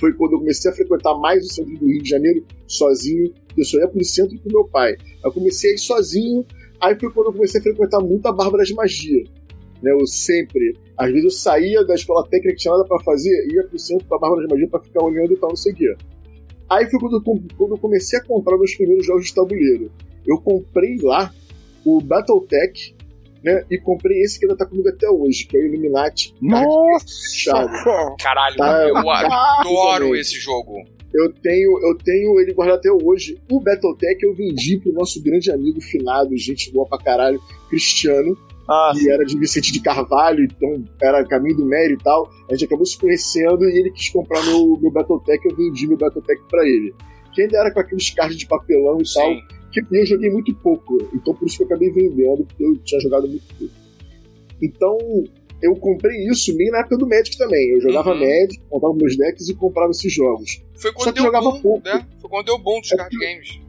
[0.00, 3.32] Foi quando eu comecei a frequentar mais o centro do Rio de Janeiro, sozinho.
[3.56, 4.96] Eu só ia pro centro com meu pai.
[5.22, 6.44] Eu comecei a ir sozinho,
[6.80, 9.22] aí foi quando eu comecei a frequentar muito a Bárbara de Magia.
[9.82, 13.46] Né, eu sempre, às vezes eu saía da escola técnica que tinha nada pra fazer,
[13.52, 15.76] ia pro centro da Bárbara de Magia pra ficar olhando e tal, não sei o
[15.76, 15.94] quê.
[16.70, 17.22] Aí foi quando eu,
[17.56, 19.90] quando eu comecei a comprar meus primeiros jogos de tabuleiro.
[20.26, 21.32] Eu comprei lá
[21.84, 22.94] o Battletech,
[23.42, 23.64] né?
[23.70, 26.34] E comprei esse que ainda tá comigo até hoje, que é o Illuminati.
[26.40, 27.06] Nossa!
[27.34, 27.76] Chave.
[28.22, 30.84] Caralho, Tá, eu tá, adoro esse jogo.
[31.12, 33.36] Eu tenho, eu tenho ele guardado até hoje.
[33.50, 38.36] O Battletech eu vendi pro nosso grande amigo finado, gente boa pra caralho, Cristiano,
[38.68, 42.30] Ah, que era de Vicente de Carvalho, então era caminho do Mério e tal.
[42.48, 45.96] A gente acabou se conhecendo e ele quis comprar meu, meu Battletech, eu vendi meu
[45.98, 46.94] Battletech pra ele.
[47.34, 49.40] Que ainda era com aqueles cards de papelão e tal, Sim.
[49.70, 53.00] Que eu joguei muito pouco, então por isso que eu acabei vendendo, porque eu tinha
[53.00, 53.72] jogado muito pouco.
[54.62, 54.98] Então,
[55.62, 57.70] eu comprei isso meio na época do Magic também.
[57.70, 58.18] Eu jogava Uhum.
[58.20, 60.62] Magic, comprava meus decks e comprava esses jogos.
[60.74, 61.84] Foi Só quando que deu jogava boom, pouco.
[61.84, 62.06] né?
[62.20, 63.60] Foi quando deu bom dos É card games.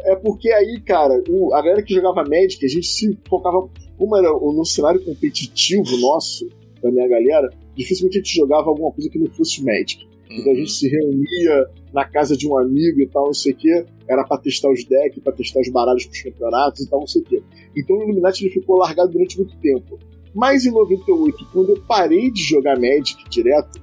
[0.00, 3.68] É porque aí, cara, o- a galera que jogava Magic, a gente se focava.
[3.98, 6.48] Como era no cenário competitivo nosso,
[6.82, 10.06] da minha galera, dificilmente a gente jogava alguma coisa que não fosse Magic.
[10.30, 10.56] Então a Uhum.
[10.60, 13.84] gente se reunia na casa de um amigo e tal, não sei o quê.
[14.08, 17.22] Era pra testar os decks, pra testar os baralhos pros campeonatos e tal, não sei
[17.22, 17.42] o quê.
[17.76, 19.98] Então o Illuminati ele ficou largado durante muito tempo.
[20.34, 23.80] Mas em 98, quando eu parei de jogar Magic direto,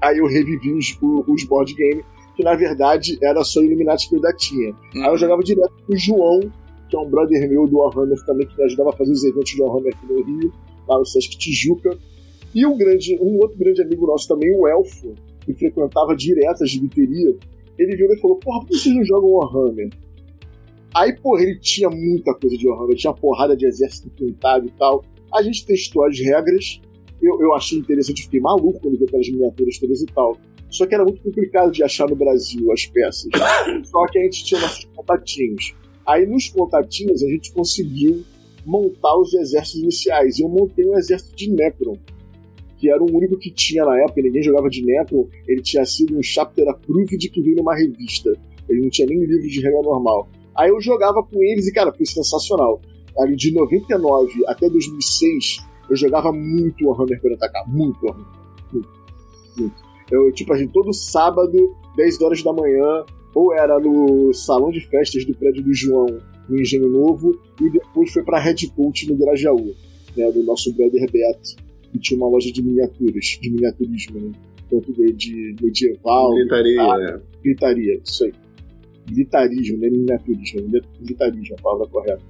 [0.00, 2.02] aí eu revivi os, o- os board game,
[2.36, 4.74] que na verdade era só Illuminati que eu ainda tinha.
[4.96, 6.40] Aí eu jogava direto com o João,
[6.88, 9.50] que é um brother meu do Warhammer também, que me ajudava a fazer os eventos
[9.50, 10.52] de Warhammer aqui no Rio,
[10.88, 11.98] lá no Sesc Tijuca.
[12.54, 16.66] E um, grande, um outro grande amigo nosso também, o Elfo, que frequentava direto a
[16.66, 17.36] gibiteria,
[17.78, 19.90] ele virou e falou, porra, por que vocês não jogam Warhammer?
[20.94, 25.04] Aí, porra, ele tinha muita coisa de Warhammer, tinha porrada de exército pintado e tal.
[25.32, 26.80] A gente testou as regras,
[27.20, 30.36] eu, eu achei interessante, fiquei maluco quando vi aquelas miniaturas todas e tal.
[30.70, 33.28] Só que era muito complicado de achar no Brasil as peças.
[33.84, 35.74] Só que a gente tinha nossos contatinhos.
[36.06, 38.24] Aí nos contatinhos a gente conseguiu
[38.64, 40.38] montar os exércitos iniciais.
[40.38, 41.96] E eu montei um exército de Necron,
[42.82, 45.28] que era o único que tinha na época, ninguém jogava de Necron.
[45.46, 48.36] Ele tinha sido um chapter approved que veio numa revista.
[48.68, 50.28] Ele não tinha nem livro de regra normal.
[50.56, 52.80] Aí eu jogava com eles e, cara, foi sensacional.
[53.16, 57.68] Ali de 99 até 2006, eu jogava muito Warhammer para atacar.
[57.68, 58.26] Muito Warhammer.
[58.72, 58.88] Muito.
[59.56, 59.76] Muito.
[60.10, 65.24] Eu, tipo, assim, todo sábado 10 horas da manhã, ou era no salão de festas
[65.24, 66.06] do prédio do João,
[66.48, 69.72] no Engenho Novo, e depois foi pra Red Cult no Grajaú,
[70.16, 71.62] né, do nosso brother Beto,
[71.92, 74.32] que tinha uma loja de miniaturas, de miniaturismo, né?
[74.70, 77.20] Tanto de, de medieval, Militaria, ah, né?
[77.42, 78.32] gritaria, isso aí.
[79.08, 79.90] Militarismo, né?
[79.90, 80.60] Miniaturismo,
[81.00, 82.22] militarismo, a palavra correta.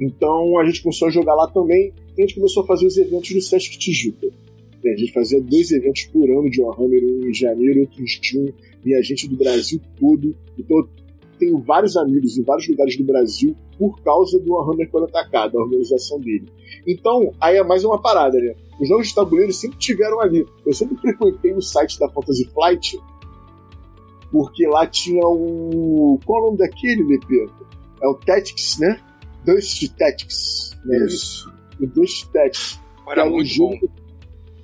[0.00, 2.96] Então a gente começou a jogar lá também e a gente começou a fazer os
[2.98, 4.26] eventos no Sesc Tijuca.
[4.84, 8.02] Né, A gente fazia dois eventos por ano de Warhammer, um em janeiro e outro
[8.02, 10.34] em junho, e a gente do Brasil todo.
[10.58, 10.88] Então eu
[11.38, 16.18] tenho vários amigos em vários lugares do Brasil por causa do Warhammer 40k, da organização
[16.20, 16.46] dele.
[16.86, 18.54] Então, aí é mais uma parada, né?
[18.80, 20.46] Os jogos de tabuleiro sempre tiveram ali.
[20.66, 22.98] Eu sempre frequentei o site da Fantasy Flight,
[24.30, 26.18] porque lá tinha o.
[26.24, 27.48] Qual é o nome daquele, DP?
[28.02, 29.00] É o Tactics, né?
[29.44, 30.76] Dust Tactics.
[30.84, 31.06] Né?
[31.06, 31.50] Isso.
[31.80, 32.80] O Dust Tactics.
[33.04, 33.88] que Era era um muito jogo bom.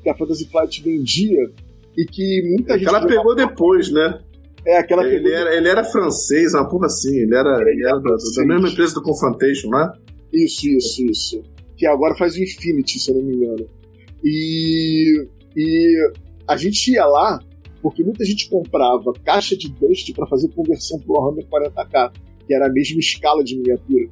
[0.03, 1.51] que a Fantasy Flight vendia
[1.97, 2.89] e que muita gente.
[2.89, 4.21] Ela jogava- pegou depois, né?
[4.65, 7.17] É, aquela Ele era, ele era francês, uma porra assim.
[7.17, 9.91] Ele era, ele era da, da mesma empresa do Confrontation, né?
[10.33, 11.43] Isso, isso, isso.
[11.77, 13.69] Que agora faz o Infinity, se eu não me engano.
[14.25, 16.13] E, e
[16.47, 17.41] a gente ia lá
[17.83, 22.13] porque muita gente comprava caixa de Dust para fazer conversão pro Warhammer 40k,
[22.47, 24.09] que era a mesma escala de miniatura.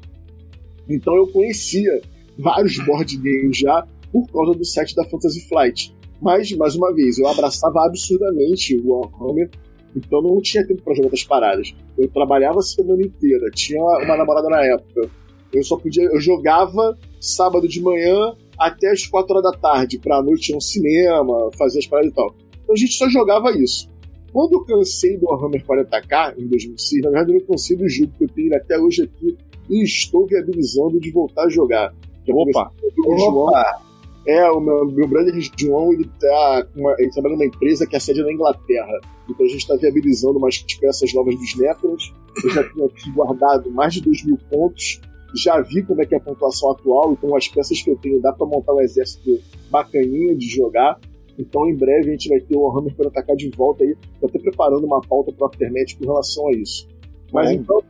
[0.89, 2.01] Então eu conhecia
[2.37, 5.95] vários board games já por causa do set da Fantasy Flight.
[6.21, 9.49] Mas, mais uma vez, eu abraçava absurdamente o Warhammer,
[9.97, 11.75] então não tinha tempo para jogar outras paradas.
[11.97, 15.09] Eu trabalhava a semana inteira, tinha uma namorada na época.
[15.53, 16.05] Eu só podia.
[16.05, 20.61] Eu jogava sábado de manhã até as 4 horas da tarde, pra noite ir ao
[20.61, 22.35] cinema, fazer as paradas e tal.
[22.63, 23.89] Então a gente só jogava isso.
[24.33, 28.13] Quando eu cansei do Warhammer 40k em 2006, na verdade eu não cansei do jogo
[28.17, 29.37] que eu tenho ele até hoje aqui
[29.69, 31.93] e estou viabilizando de voltar a jogar.
[32.25, 32.71] Que é Opa!
[33.07, 33.83] o João, Opa!
[34.29, 37.99] é, o meu, meu brother João, ele, tá uma- ele trabalha numa empresa que é
[37.99, 39.01] sede na Inglaterra.
[39.29, 42.13] Então a gente está viabilizando umas peças novas dos Necrons.
[42.45, 45.01] Eu já tinha aqui guardado mais de 2 mil pontos.
[45.35, 47.13] Já vi como é que é a pontuação atual.
[47.13, 49.41] Então as peças que eu tenho dá para montar um exército
[49.71, 50.99] bacaninho de jogar.
[51.39, 53.97] Então em breve a gente vai ter o Warhammer para atacar de volta aí.
[54.21, 56.89] Tô até preparando uma pauta para Aftermath com relação a isso.
[57.33, 57.57] Mas Bom.
[57.57, 57.83] então.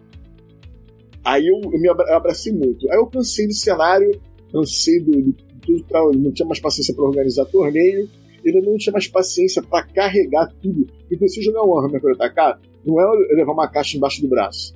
[1.24, 2.90] Aí eu, eu me abracei muito.
[2.90, 4.18] Aí eu cansei do cenário,
[4.50, 8.08] cansei do, do tudo não tinha mais paciência para organizar torneio,
[8.44, 10.86] ele não tinha mais paciência para carregar tudo.
[11.10, 14.74] E você jogar um Warhammer para atacar, não é levar uma caixa embaixo do braço.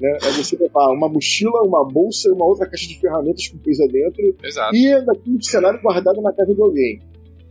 [0.00, 0.18] Né?
[0.22, 3.86] É você levar uma mochila, uma bolsa e uma outra caixa de ferramentas com coisa
[3.88, 4.76] dentro Exato.
[4.76, 7.00] e o cenário guardado na casa de alguém.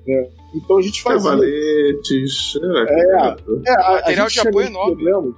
[0.08, 0.27] né?
[0.53, 1.31] Então a gente fazia.
[1.31, 2.53] Cavaletes.
[2.62, 3.36] É, É.
[3.67, 4.95] É, a, a Material gente de tinha apoio menos enorme.
[4.95, 5.36] problema.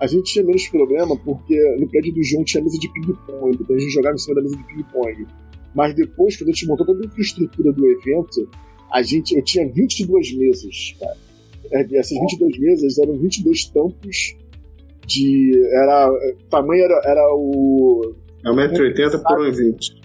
[0.00, 3.76] A gente tinha menos problema porque no prédio do João tinha mesa de ping-pong, então
[3.76, 5.26] a gente jogava em cima da mesa de ping-pong.
[5.74, 8.48] Mas depois, quando a gente montou toda a infraestrutura do evento,
[8.90, 11.16] a gente, eu tinha 22 mesas, cara.
[11.72, 14.34] É, e Essas 22 mesas eram 22 tampos
[15.10, 15.52] de.
[15.72, 18.14] Era, o tamanho era, era o.
[18.44, 20.00] É 1,80m por 1,20m.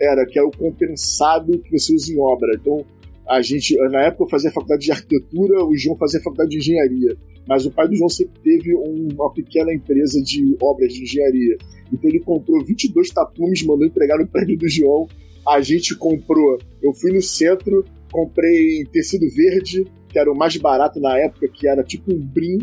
[0.00, 2.52] Era, que era o compensado que você usa em obra.
[2.58, 2.84] Então,
[3.28, 7.16] a gente, na época eu fazia faculdade de arquitetura, o João fazia faculdade de engenharia.
[7.48, 11.56] Mas o pai do João sempre teve um- uma pequena empresa de obras de engenharia.
[11.92, 15.08] Então ele comprou 22 tapumes, mandou entregar no prédio do João.
[15.48, 16.58] A gente comprou.
[16.82, 21.66] Eu fui no centro, comprei tecido verde, que era o mais barato na época, que
[21.66, 22.58] era tipo um brim,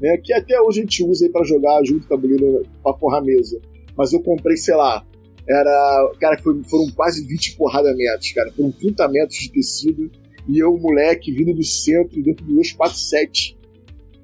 [0.00, 0.16] né?
[0.22, 3.60] Que até hoje a gente usa aí pra jogar junto tabuleiro pra forrar a mesa.
[3.96, 5.04] Mas eu comprei, sei lá,
[5.48, 6.12] era.
[6.20, 8.50] Cara, foi- foram quase 20 porrada metros, cara.
[8.52, 10.10] Foram 30 metros de tecido.
[10.48, 13.56] E eu, moleque, vindo do centro, dentro do 247,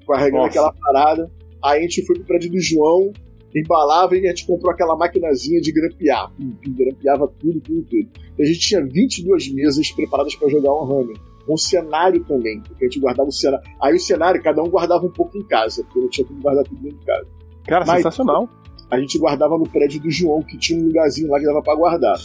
[0.07, 0.49] carregando Nossa.
[0.49, 1.31] aquela parada.
[1.63, 3.11] Aí a gente foi pro prédio do João,
[3.55, 6.31] embalava e a gente comprou aquela maquinazinha de grampear.
[6.67, 8.07] Grampeava tudo, tudo, tudo.
[8.37, 11.15] E a gente tinha 22 mesas preparadas para jogar um Hammer.
[11.47, 13.65] Um cenário também, porque a gente guardava o cenário.
[13.81, 16.63] Aí o cenário, cada um guardava um pouco em casa, porque não tinha como guardar
[16.63, 17.27] tudo dentro de casa.
[17.67, 18.49] Cara, Mas- sensacional.
[18.89, 21.75] A gente guardava no prédio do João, que tinha um lugarzinho lá que dava para
[21.75, 22.17] guardar.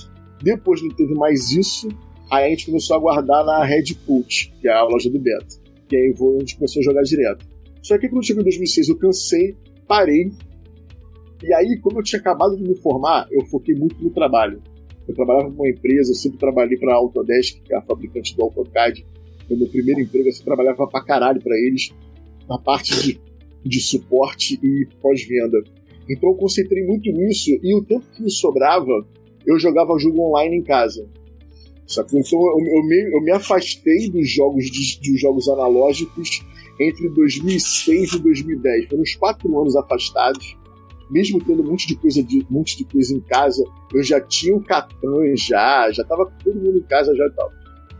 [0.43, 1.89] Depois não teve mais isso,
[2.31, 5.59] aí a gente começou a guardar na Red Cult, que é a loja do Beto.
[5.89, 7.47] Que aí a gente começou a jogar direto.
[7.83, 9.57] Só que quando chegou em 2006 eu cansei,
[9.89, 10.31] parei.
[11.43, 14.63] E aí, como eu tinha acabado de me formar, eu foquei muito no trabalho.
[15.11, 18.45] Eu trabalhava numa empresa, eu sempre trabalhei para a Autodesk, que é a fabricante do
[18.45, 19.05] AutoCAD.
[19.49, 21.93] Foi meu primeiro emprego, eu sempre trabalhava pra caralho para eles,
[22.49, 23.21] na parte de,
[23.65, 25.59] de suporte e pós-venda.
[26.09, 29.05] Então eu concentrei muito nisso e o tempo que me sobrava,
[29.45, 31.09] eu jogava jogo online em casa.
[31.89, 32.21] Sacou?
[32.21, 36.41] Então eu, eu me, eu me afastei dos jogos, de, jogos analógicos
[36.81, 38.87] entre 2006 e 2010.
[38.87, 40.57] Foram uns quatro anos afastados.
[41.11, 44.21] Mesmo tendo um monte de coisa, de, um monte de coisa em casa, eu já
[44.21, 47.51] tinha o Catan já, já tava todo mundo em casa já e tal.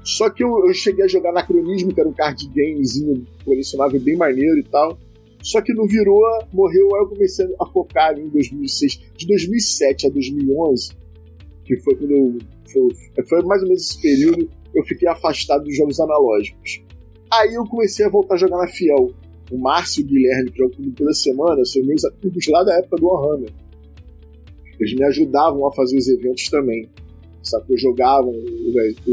[0.03, 4.17] Só que eu, eu cheguei a jogar Anacronismo, que era um card gamezinho colecionável bem
[4.17, 4.99] maneiro e tal.
[5.43, 9.01] Só que não virou, morreu, aí eu comecei a focar em 2006.
[9.17, 10.91] De 2007 a 2011,
[11.65, 12.39] que foi quando eu.
[12.71, 16.83] Foi, foi mais ou menos esse período, eu fiquei afastado dos jogos analógicos.
[17.33, 19.13] Aí eu comecei a voltar a jogar na Fiel.
[19.51, 23.07] O Márcio Guilherme, que jogam comigo toda semana, são meus amigos lá da época do
[23.07, 23.51] Warhammer.
[24.79, 26.89] Eles me ajudavam a fazer os eventos também.
[27.43, 27.77] Sacou?
[27.77, 28.33] Jogavam,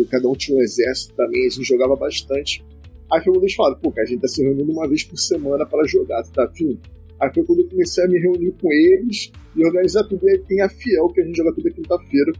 [0.09, 2.63] cada um tinha um exército também, a gente jogava bastante.
[3.11, 5.65] Aí foi quando eles falaram, pô, a gente tá se reunindo uma vez por semana
[5.65, 6.77] para jogar, tá afim?
[7.19, 10.27] Aí foi quando eu comecei a me reunir com eles e organizar tudo.
[10.27, 12.31] E aí tem a Fiel, que a gente joga toda quinta-feira,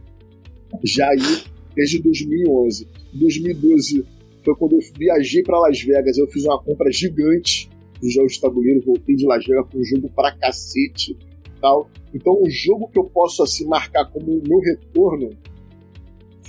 [0.84, 1.42] já aí
[1.74, 2.86] desde 2011.
[3.14, 4.04] Em 2012
[4.44, 7.67] foi quando eu viajei para Las Vegas, eu fiz uma compra gigante
[8.00, 11.16] de jogos de tabuleiro, voltei de Las Vegas com um jogo pra cacete
[11.60, 11.90] tal.
[12.14, 15.30] Então o jogo que eu posso assim marcar como o meu retorno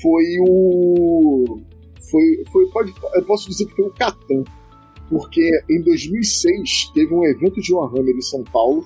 [0.01, 1.59] foi o
[2.09, 4.43] foi, foi pode, eu posso dizer que foi o Catan,
[5.09, 8.85] porque em 2006 teve um evento de Warhammer em São Paulo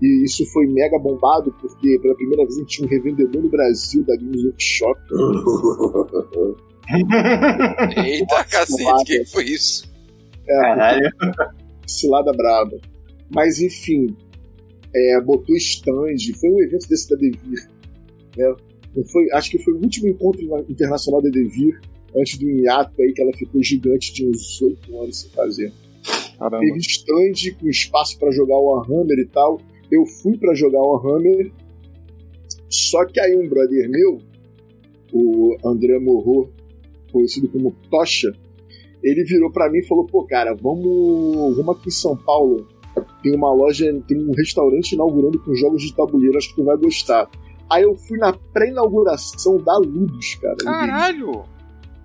[0.00, 3.48] e isso foi mega bombado porque pela primeira vez a gente tinha um revendedor no
[3.48, 5.00] Brasil da Games Workshop.
[7.96, 9.90] Eita cacete, o que foi isso?
[10.48, 11.10] É, Caralho.
[11.86, 12.78] Cilada braba.
[13.34, 14.16] Mas enfim,
[14.94, 17.68] é, botou stand, foi um evento desse da Devir.
[18.36, 18.54] Né?
[19.12, 21.80] Foi, acho que foi o último encontro internacional da Devir,
[22.16, 25.72] antes do hiato aí que ela ficou gigante de uns oito anos sem fazer.
[26.38, 26.60] Caramba.
[26.60, 29.60] Teve stand com espaço para jogar o Warhammer e tal.
[29.90, 31.52] Eu fui para jogar o Warhammer,
[32.68, 34.18] só que aí um brother meu,
[35.12, 36.50] o André Morro,
[37.12, 38.32] conhecido como Tocha,
[39.06, 42.66] ele virou para mim e falou: pô, cara, vamos, vamos aqui em São Paulo.
[43.22, 46.76] Tem uma loja, tem um restaurante inaugurando com jogos de tabuleiro, acho que tu vai
[46.76, 47.28] gostar.
[47.70, 50.56] Aí eu fui na pré-inauguração da Ludus, cara.
[50.56, 51.44] Caralho!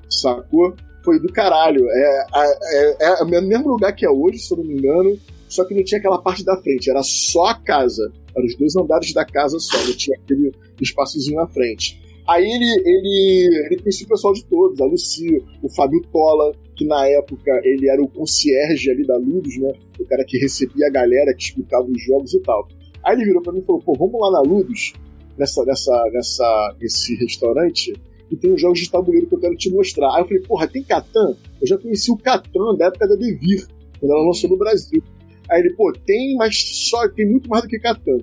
[0.10, 0.76] Sacou?
[1.04, 1.88] Foi do caralho.
[1.90, 5.18] É, é, é, é o mesmo lugar que é hoje, se eu não me engano,
[5.48, 8.12] só que não tinha aquela parte da frente, era só a casa.
[8.36, 12.02] Eram os dois andares da casa só, não tinha aquele espaçozinho na frente.
[12.28, 16.86] Aí ele, ele, ele conhecia o pessoal de todos, a Lucia, o Fábio Tola, que
[16.86, 19.74] na época ele era o concierge ali da Ludus, né?
[20.00, 22.68] O cara que recebia a galera, que explicava os jogos e tal.
[23.04, 24.94] Aí ele virou pra mim e falou, pô, vamos lá na Ludus,
[25.38, 27.94] nessa, nessa, nessa, nesse restaurante,
[28.30, 30.14] e tem uns jogos de tabuleiro que eu quero te mostrar.
[30.16, 31.36] Aí eu falei, porra, tem Catan?
[31.62, 33.68] Eu já conheci o Catan da época da Devir,
[34.00, 35.04] quando ela lançou no Brasil.
[35.50, 38.20] Aí ele, pô, tem, mas só tem muito mais do que Catan.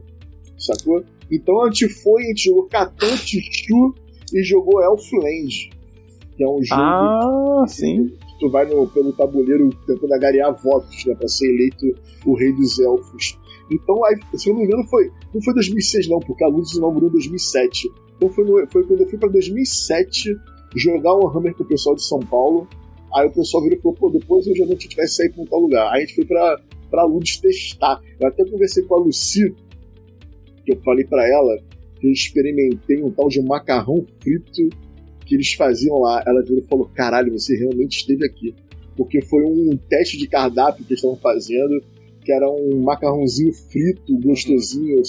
[0.57, 1.05] Sacou?
[1.31, 3.95] Então a gente foi, a gente jogou Catan, Tichu
[4.33, 5.71] e jogou Elfland,
[6.37, 6.81] que é um jogo.
[6.81, 8.11] Ah, sim.
[8.39, 11.87] Tu vai no, pelo tabuleiro tentando agariar votos, né, pra ser eleito
[12.25, 13.39] o rei dos elfos.
[13.71, 16.73] Então, aí, se eu não me engano, foi, não foi 2006, não, porque a Luz
[16.73, 17.91] inaugurou em 2007.
[18.17, 20.37] Então foi, no, foi quando eu fui pra 2007
[20.75, 22.69] jogar o Hammer com o pessoal de São Paulo.
[23.15, 25.47] Aí o pessoal virou e falou, pô, depois hoje a gente vai sair pra um
[25.47, 25.91] tal lugar.
[25.93, 28.01] Aí a gente foi pra, pra Luz testar.
[28.21, 29.55] Eu até conversei com a Lucy,
[30.65, 31.59] que eu falei para ela
[31.99, 34.69] que eu experimentei um tal de macarrão frito
[35.29, 36.25] que eles faziam lá.
[36.27, 38.55] Ela virou e falou: Caralho, você realmente esteve aqui.
[38.97, 41.85] Porque foi um teste de cardápio que eles estavam fazendo,
[42.25, 45.03] que era um macarrãozinho frito, gostosinho,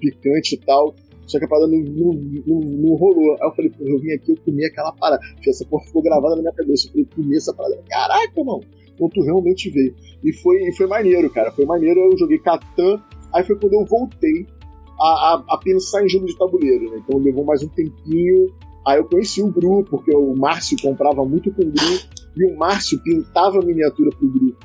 [0.00, 0.94] picante e tal.
[1.26, 2.12] Só que a parada não, não,
[2.46, 3.32] não, não rolou.
[3.34, 5.22] Aí eu falei, eu vim aqui, eu comi aquela parada.
[5.46, 6.88] Essa porra ficou gravada na minha cabeça.
[6.88, 7.78] Eu falei, comi essa parada.
[7.86, 8.64] Caraca, mano.
[8.94, 9.94] Então tu realmente veio.
[10.24, 11.52] E foi, e foi maneiro, cara.
[11.52, 12.00] Foi maneiro.
[12.00, 13.00] Eu joguei Catan.
[13.34, 14.46] Aí foi quando eu voltei
[14.98, 17.02] a, a, a, pensar em jogo de tabuleiro, né?
[17.04, 18.50] Então levou mais um tempinho.
[18.88, 22.00] Aí eu conheci o Gru, porque o Márcio comprava muito com o Gru,
[22.34, 24.56] e o Márcio pintava miniatura pro Gru.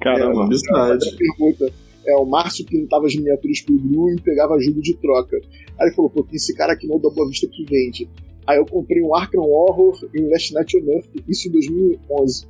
[0.00, 1.70] Caramba, é, pergunta.
[2.06, 5.36] É, o Márcio pintava as miniaturas pro Gru e pegava jogo de troca.
[5.78, 8.08] Aí ele falou, pô, tem esse cara aqui no da Boa Vista que vende.
[8.46, 12.46] Aí eu comprei um Arkham Horror e um Last Night on Earth, isso em 2011.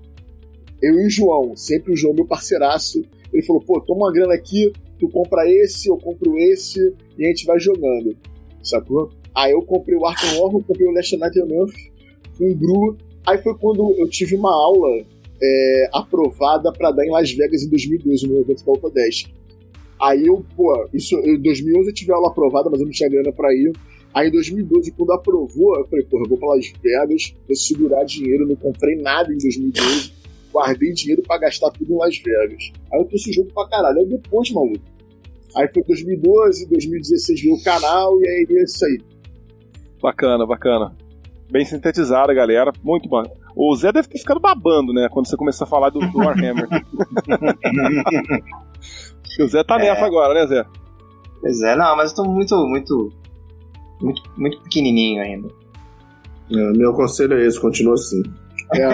[0.80, 3.02] Eu e o João, sempre o João, meu parceiraço,
[3.32, 6.78] ele falou, pô, toma uma grana aqui, tu compra esse, eu compro esse,
[7.18, 8.16] e a gente vai jogando,
[8.62, 9.10] sacou?
[9.34, 12.96] Aí eu comprei o Arkham Horror, comprei o Last Night com o Gru.
[13.26, 14.88] Aí foi quando eu tive uma aula
[15.42, 19.30] é, aprovada para dar em Las Vegas em 2012, no evento da Autodesk.
[20.00, 23.32] Aí eu, pô, isso, em 2011 eu tive aula aprovada, mas eu não tinha grana
[23.32, 23.72] pra ir.
[24.12, 28.04] Aí em 2012, quando aprovou, eu falei, pô, eu vou pra Las Vegas, vou segurar
[28.04, 30.12] dinheiro, não comprei nada em 2012,
[30.52, 32.70] guardei dinheiro para gastar tudo em Las Vegas.
[32.92, 33.98] Aí eu trouxe o jogo pra caralho.
[33.98, 34.94] Aí depois, maluco,
[35.56, 38.98] Aí foi 2012, 2016 veio o canal e aí é isso aí.
[40.04, 40.94] Bacana, bacana.
[41.50, 42.70] Bem sintetizada, galera.
[42.82, 43.22] Muito bom.
[43.56, 45.08] O Zé deve ter ficado babando, né?
[45.10, 46.68] Quando você começou a falar do, do Warhammer.
[49.40, 49.78] o Zé tá é.
[49.78, 50.62] nessa agora, né, Zé?
[51.40, 53.10] Pois é, não, mas eu tô muito, muito,
[54.02, 55.48] muito, muito pequenininho ainda.
[56.50, 58.22] É, meu conselho é esse, continua assim.
[58.74, 58.86] É,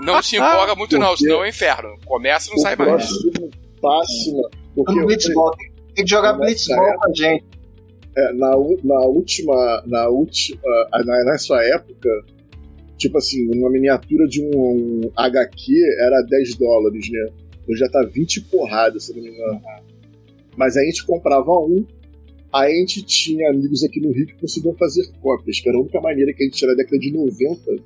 [0.00, 0.22] não.
[0.22, 1.90] se empolga muito, não, senão é o inferno.
[2.06, 3.20] Começa e não sai próximo,
[3.82, 4.08] mais.
[4.74, 5.54] Porque No eu- Blitzball,
[5.94, 7.44] tem, que jogar Blitzball com a gente.
[8.16, 8.50] É, na,
[8.84, 9.82] na última.
[9.86, 10.60] Na última.
[11.04, 12.08] Na, nessa época,
[12.96, 17.26] tipo assim, uma miniatura de um, um HQ era 10 dólares, né?
[17.68, 19.60] Hoje já tá 20 porrada, se não me engano.
[20.56, 21.84] Mas a gente comprava um,
[22.52, 25.80] aí a gente tinha amigos aqui no Rio que conseguiam fazer cópias, que era a
[25.80, 27.76] única maneira que a gente tinha na década de 90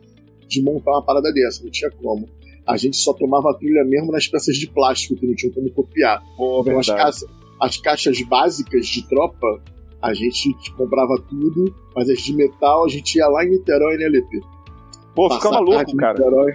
[0.48, 2.28] de montar uma parada dessa, não tinha como.
[2.66, 5.70] A gente só tomava a trilha mesmo nas peças de plástico, que não tinha como
[5.70, 6.20] copiar.
[6.36, 7.24] Pô, Então, as, caixas,
[7.60, 9.62] as caixas básicas de tropa,
[10.02, 14.04] a gente comprava tudo, mas as de metal a gente ia lá em Niterói, né,
[14.04, 14.40] LP?
[15.14, 16.18] Pô, eu ficava louco, cara.
[16.18, 16.52] Niterói.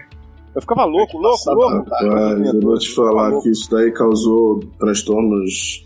[0.53, 1.89] Eu ficava louco, louco, Passava louco.
[1.89, 5.85] Rapaz, eu vou te falar que isso daí causou transtornos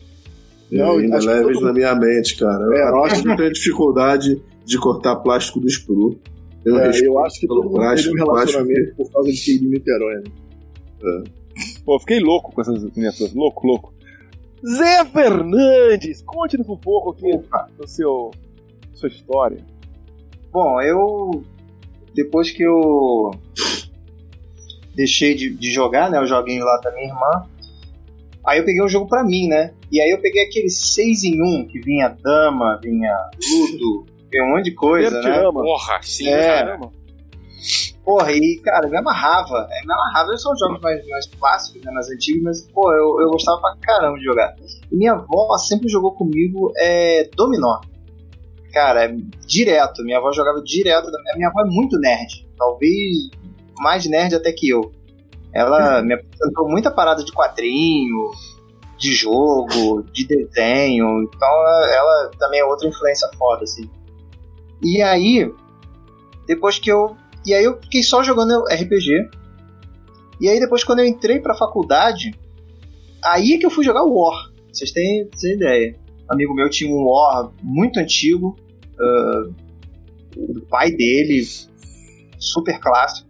[0.71, 2.63] eh, Não, ainda leves todo- na minha mente, cara.
[2.75, 6.19] É, eu eu acho que eu tenho dificuldade de cortar plástico do Spru.
[6.65, 9.45] Eu É, eu acho que todo pelo mundo teve plástico, um relacionamento por causa de
[9.45, 11.23] ter ido em Niterói, né?
[11.85, 13.33] Pô, eu fiquei louco com essas miniaturas.
[13.35, 13.93] Louco, louco.
[14.63, 17.31] Zé Fernandes, conte-nos um pouco aqui
[17.77, 18.31] do seu
[18.93, 19.57] sua história.
[20.51, 21.43] Bom, eu.
[22.13, 23.31] Depois que eu
[24.95, 26.19] deixei de, de jogar, né?
[26.19, 27.45] O joguinho lá da minha irmã.
[28.45, 29.73] Aí eu peguei um jogo pra mim, né?
[29.91, 33.13] E aí eu peguei aquele 6 em 1 que vinha dama, vinha
[33.51, 35.21] ludo, vinha um monte de coisa, né?
[35.23, 35.61] Vertirama.
[35.61, 36.37] Porra, sim, É.
[36.47, 36.65] cara.
[36.67, 36.91] Caramba.
[38.05, 39.67] Porra, e cara, me amarrava.
[39.71, 40.37] É, me amarrava.
[40.37, 41.91] São jogos mais, mais clássicos, né?
[41.91, 44.55] Mais antigos, mas, pô, eu, eu gostava pra caramba de jogar.
[44.91, 47.81] E minha avó sempre jogou comigo é, Dominó.
[48.71, 49.15] Cara, é,
[49.47, 50.03] direto.
[50.03, 51.07] Minha avó jogava direto.
[51.07, 52.47] A minha avó é muito nerd.
[52.55, 53.31] Talvez
[53.79, 54.91] mais nerd até que eu.
[55.51, 58.29] Ela me apresentou muita parada de quadrinho,
[58.97, 61.23] de jogo, de desenho.
[61.23, 63.89] Então ela, ela também é outra influência foda, assim.
[64.83, 65.51] E aí,
[66.47, 67.15] depois que eu.
[67.45, 69.29] E aí eu fiquei só jogando RPG.
[70.41, 72.33] E aí depois quando eu entrei pra faculdade,
[73.23, 74.51] aí é que eu fui jogar War.
[74.71, 75.95] Vocês têm, vocês têm ideia.
[76.29, 78.55] Um amigo meu tinha um War muito antigo.
[78.99, 79.65] ah,
[80.35, 81.47] do pai dele,
[82.37, 83.29] super clássico.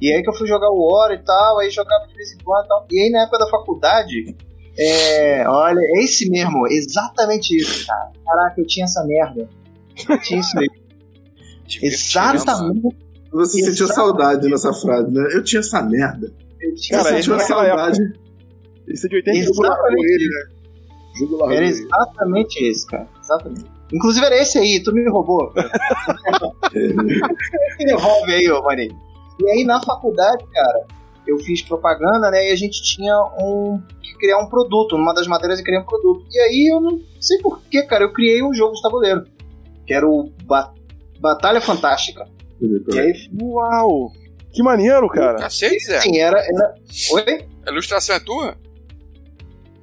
[0.00, 2.38] E aí que eu fui jogar o War e tal, aí jogava de vez em
[2.38, 2.86] quando e tal.
[2.90, 4.34] E aí na época da faculdade,
[4.76, 8.10] é, olha, é esse mesmo, exatamente isso, cara.
[8.24, 9.48] Caraca, eu tinha essa merda.
[10.08, 10.74] Eu tinha isso mesmo.
[11.66, 12.96] Divertido, Exatamente.
[13.32, 13.94] Você sentia Exato.
[13.94, 15.28] saudade nessa frase, né?
[15.32, 16.32] Eu tinha essa merda.
[16.60, 18.12] Eu tinha Cara, eu isso naquela saudade.
[18.88, 20.12] Isso é de 80 Jogo largou Exatamente.
[20.14, 21.56] ele, né?
[21.56, 23.08] Era exatamente esse, cara.
[23.22, 23.64] Exatamente.
[23.92, 25.52] Inclusive era esse aí, tu me roubou.
[27.78, 28.96] Me devolve aí, ô maninho.
[29.40, 30.86] E aí na faculdade, cara,
[31.26, 32.48] eu fiz propaganda, né?
[32.48, 34.96] E a gente tinha um que criar um produto.
[34.96, 36.24] Numa das matérias eu criei um produto.
[36.30, 39.24] E aí eu não sei porquê, cara, eu criei um jogo de tabuleiro.
[39.86, 40.72] Que era o Ba-
[41.20, 42.26] Batalha Fantástica.
[42.92, 44.12] E aí, Uau!
[44.52, 45.38] Que maneiro, cara.
[45.38, 46.00] Cacete, Zé.
[46.00, 46.38] sim, era.
[46.38, 46.74] era...
[47.12, 47.46] Oi?
[47.66, 48.56] A ilustração é tua?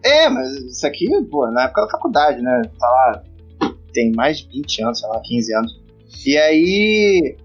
[0.03, 2.61] É, mas isso aqui, pô, na época da faculdade, né?
[2.79, 3.23] Tá lá,
[3.91, 5.81] tem mais de 20 anos, sei lá, 15 anos.
[6.25, 7.35] E aí,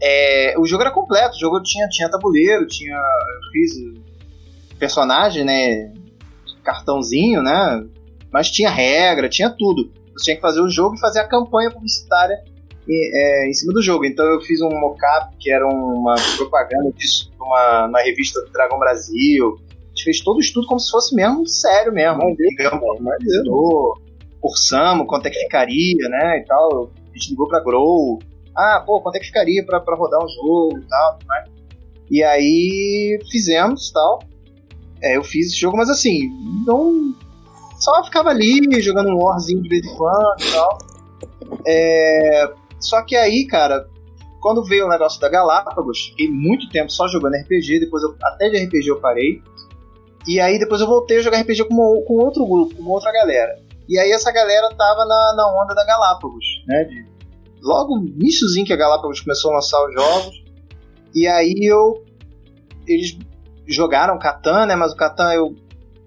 [0.00, 2.94] é, o jogo era completo, o jogo tinha, tinha tabuleiro, tinha.
[2.94, 5.92] Eu fiz personagem, né?
[6.62, 7.84] Cartãozinho, né?
[8.30, 9.90] Mas tinha regra, tinha tudo.
[10.12, 12.36] Você tinha que fazer o jogo e fazer a campanha publicitária
[12.88, 14.04] é, em cima do jogo.
[14.04, 18.78] Então eu fiz um mockup que era uma propaganda disso numa, na revista do Dragão
[18.78, 19.58] Brasil.
[19.58, 22.20] A gente fez todo o estudo como se fosse mesmo sério mesmo.
[22.38, 22.82] Ligamos,
[23.20, 23.98] ligou,
[24.42, 26.38] orçamos quanto é que ficaria, né?
[26.38, 26.90] E tal.
[27.12, 28.18] A gente ligou pra Grow.
[28.56, 31.50] Ah, pô, quanto é que ficaria pra, pra rodar um jogo e tal, mais.
[32.10, 34.20] E aí fizemos tal.
[35.02, 36.30] É, eu fiz esse jogo, mas assim,
[36.66, 37.14] não.
[37.78, 40.78] Só ficava ali jogando um warzinho de vez em quando e tal.
[41.66, 43.86] É, só que aí, cara,
[44.40, 48.48] quando veio o negócio da Galápagos, fiquei muito tempo só jogando RPG, depois eu, até
[48.48, 49.42] de RPG eu parei.
[50.28, 53.12] E aí depois eu voltei a jogar RPG com, uma- com outro grupo, com outra
[53.12, 53.58] galera.
[53.88, 56.84] E aí essa galera tava na, na onda da Galápagos, né?
[56.84, 57.06] De,
[57.62, 60.44] logo iníciozinho que a Galápagos começou a lançar os jogos.
[61.14, 62.04] E aí eu.
[62.86, 63.16] Eles
[63.66, 64.74] jogaram Catan, né?
[64.76, 65.54] Mas o Catan eu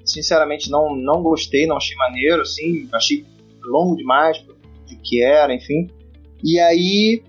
[0.06, 3.26] sinceramente não, não gostei, não achei maneiro, assim, achei
[3.64, 4.56] longo demais do
[5.04, 5.88] que era, enfim.
[6.44, 7.24] E aí,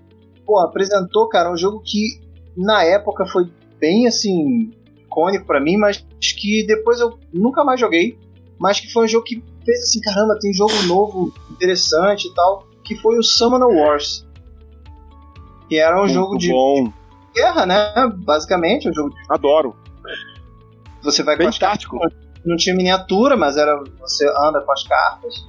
[0.45, 2.19] pô, apresentou, cara, um jogo que
[2.55, 3.49] na época foi
[3.79, 4.71] bem assim
[5.05, 8.17] icônico pra mim, mas que depois eu nunca mais joguei,
[8.59, 12.67] mas que foi um jogo que fez assim, caramba, tem jogo novo, interessante e tal,
[12.83, 14.25] que foi o Summoner Wars.
[15.67, 16.91] Que era um Muito jogo de bom.
[17.33, 17.93] guerra, né?
[18.17, 19.75] Basicamente, um jogo de Adoro.
[21.01, 21.83] você vai Bem com as cartas.
[21.85, 21.99] tático.
[22.45, 25.47] Não tinha miniatura, mas era você anda com as cartas.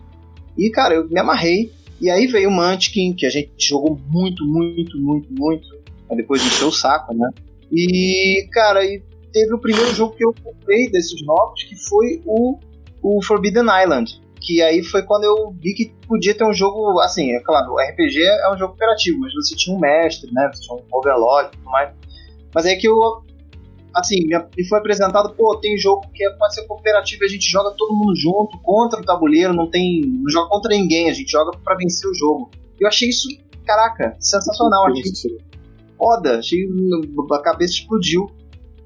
[0.56, 1.72] E cara, eu me amarrei.
[2.02, 5.68] E aí veio o Munchkin, que a gente jogou muito, muito, muito, muito.
[6.16, 7.30] Depois encheu o saco, né?
[7.70, 9.00] E, cara, e
[9.32, 12.58] teve o primeiro jogo que eu comprei desses novos, que foi o
[13.02, 14.20] o Forbidden Island.
[14.40, 17.78] Que aí foi quando eu vi que podia ter um jogo, assim, é claro, o
[17.78, 20.50] RPG é um jogo cooperativo, mas você tinha um mestre, né?
[20.52, 21.94] Você tinha um overlord e tudo mais.
[22.52, 23.22] Mas é que eu,
[23.94, 27.94] assim, me foi apresentado, pô, tem jogo que pode ser cooperativo, a gente joga todo
[27.94, 30.02] mundo junto, contra o tabuleiro, não tem.
[30.04, 32.50] não joga contra ninguém, a gente joga para vencer o jogo.
[32.80, 33.28] Eu achei isso,
[33.64, 35.38] caraca, sensacional, achei
[35.98, 36.66] foda, achei.
[37.32, 38.30] a cabeça explodiu.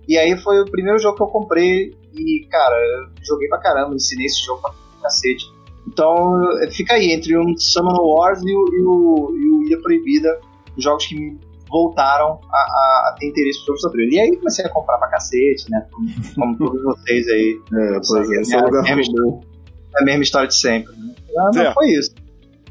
[0.09, 3.94] E aí foi o primeiro jogo que eu comprei e, cara, eu joguei pra caramba,
[3.94, 5.44] ensinei esse jogo pra cacete.
[5.86, 6.32] Então,
[6.72, 10.40] fica aí, entre um Summon Wars e o, e o, e o Ilha Proibida,
[10.76, 11.38] jogos que me
[11.69, 15.71] voltaram a, a, a ter interesse por de E aí comecei a comprar pra cacete,
[15.71, 15.87] né?
[15.91, 17.61] Como, como todos vocês aí.
[17.77, 20.93] É, pois é, é, lugar é, a mesma história de sempre.
[20.97, 21.14] Né?
[21.39, 22.14] Ah, mas foi isso.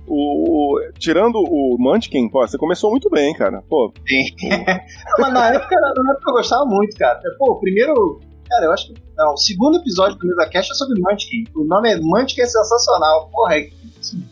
[0.07, 3.63] O, o, tirando o Munchkin, pô, você começou muito bem, cara.
[3.67, 3.91] Pô.
[4.07, 4.25] Sim.
[5.19, 7.19] mas na época, na época eu gostava muito, cara.
[7.37, 8.19] Pô, o primeiro.
[8.47, 8.93] Cara, eu acho que.
[9.17, 11.45] Não, o segundo episódio do Mesa Cash é sobre Munchkin.
[11.55, 13.29] O nome é Munchkin é sensacional.
[13.31, 13.73] Porra, que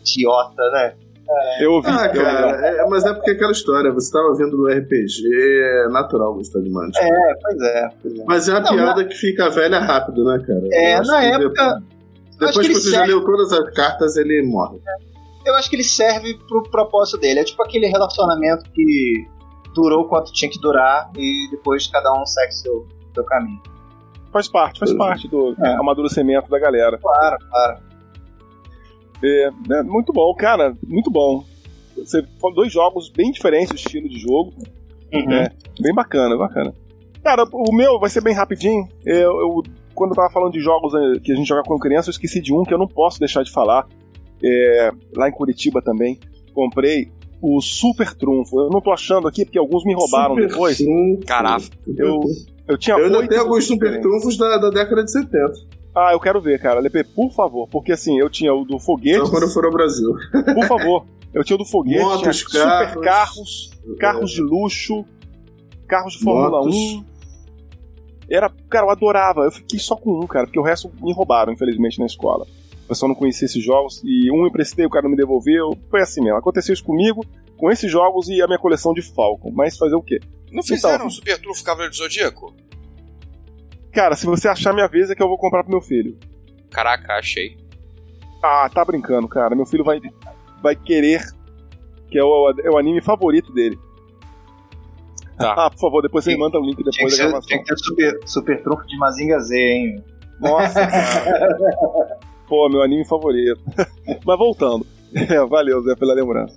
[0.02, 0.94] idiota, né?
[1.60, 1.88] Eu ouvi.
[1.88, 6.34] Ah, cara, é, mas é porque aquela história, você tava vendo no RPG, é natural
[6.34, 7.04] gostar de Munchkin.
[7.04, 7.88] É, pois é.
[8.02, 8.24] Pois é.
[8.26, 9.08] Mas é uma não, piada na...
[9.08, 10.68] que fica velha rápido, né, cara?
[10.72, 11.82] É, na época.
[12.32, 12.96] Depois, depois que, que você serve...
[12.96, 14.78] já leu todas as cartas, ele morre.
[14.78, 15.14] É
[15.44, 17.40] eu acho que ele serve pro propósito dele.
[17.40, 19.26] É tipo aquele relacionamento que
[19.74, 23.60] durou quanto tinha que durar e depois cada um segue seu, seu caminho.
[24.32, 25.74] Faz parte, faz parte do é.
[25.74, 26.98] amadurecimento da galera.
[26.98, 27.78] Claro, claro.
[29.24, 31.44] É, é, muito bom, cara, muito bom.
[31.96, 34.52] Você falou dois jogos bem diferentes do estilo de jogo.
[35.12, 35.32] Uhum.
[35.32, 35.50] É,
[35.80, 36.74] bem bacana, bacana.
[37.22, 38.86] Cara, o meu vai ser bem rapidinho.
[39.06, 39.62] Eu, eu,
[39.94, 42.40] quando eu tava falando de jogos eh, que a gente joga com criança, eu esqueci
[42.40, 43.86] de um que eu não posso deixar de falar
[44.42, 46.18] é, lá em Curitiba também,
[46.52, 47.10] comprei
[47.40, 48.60] o Super Trunfo.
[48.60, 50.78] Eu não tô achando aqui porque alguns me roubaram super depois.
[51.26, 51.64] Caraca.
[51.96, 52.20] Eu,
[52.68, 55.52] eu tinha Eu ainda tenho alguns Super Trunfos da, da década de 70.
[55.94, 56.80] Ah, eu quero ver, cara.
[56.80, 57.68] Lepe, por favor.
[57.68, 59.18] Porque assim, eu tinha o do foguete.
[59.18, 60.10] Só quando eu for ao Brasil.
[60.54, 61.06] Por favor.
[61.32, 64.34] Eu tinha o do foguete, Motos, tinha carros, super carros, carros é.
[64.34, 65.04] de luxo,
[65.88, 66.76] carros de Fórmula Motos.
[66.76, 67.04] 1.
[68.30, 69.40] Era, cara, eu adorava.
[69.42, 72.46] Eu fiquei só com um, cara, porque o resto me roubaram, infelizmente, na escola
[72.84, 75.76] o pessoal não conhecia esses jogos, e um emprestei, o cara não me devolveu.
[75.90, 76.36] Foi assim mesmo.
[76.38, 77.24] Aconteceu isso comigo,
[77.56, 79.50] com esses jogos e a minha coleção de Falcon.
[79.50, 80.20] Mas fazer o quê?
[80.52, 82.54] Não fizeram então, um Super Trufo Cavaleiro do Zodíaco?
[83.94, 86.18] Cara, se você achar minha vez é que eu vou comprar pro meu filho.
[86.70, 87.56] Caraca, achei.
[88.42, 89.54] Ah, tá brincando, cara.
[89.54, 90.00] Meu filho vai,
[90.60, 91.22] vai querer,
[92.10, 93.78] que é o, é o anime favorito dele.
[95.38, 95.66] Tá.
[95.66, 97.48] Ah, por favor, depois você me manda o link depois da gravação.
[97.48, 100.04] Tinha que ter super, super trunfo de Mazinga Z, hein?
[100.40, 102.18] Nossa, cara.
[102.48, 103.60] Pô, meu anime favorito.
[104.24, 104.86] Mas voltando.
[105.14, 106.56] É, valeu, Zé, pela lembrança.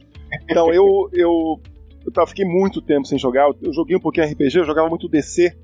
[0.50, 1.60] Então, eu, eu,
[2.06, 3.50] eu tava, fiquei muito tempo sem jogar.
[3.62, 5.56] Eu joguei um pouquinho RPG, eu jogava muito DC.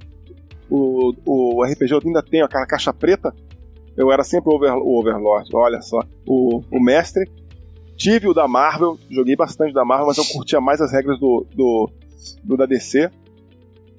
[0.69, 3.33] O, o RPG ainda tenho aquela caixa preta.
[3.95, 5.99] Eu era sempre o, over, o Overlord, olha só.
[6.25, 7.29] O, o mestre.
[7.95, 11.45] Tive o da Marvel, joguei bastante da Marvel, mas eu curtia mais as regras do,
[11.53, 11.89] do,
[12.43, 13.09] do da DC.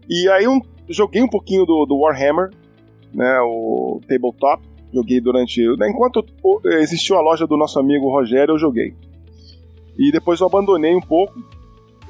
[0.09, 2.51] E aí um, joguei um pouquinho do, do Warhammer,
[3.13, 4.63] né, o Tabletop.
[4.93, 5.61] Joguei durante.
[5.77, 6.25] Né, enquanto
[6.81, 8.95] existiu a loja do nosso amigo Rogério, eu joguei.
[9.99, 11.35] E depois eu abandonei um pouco.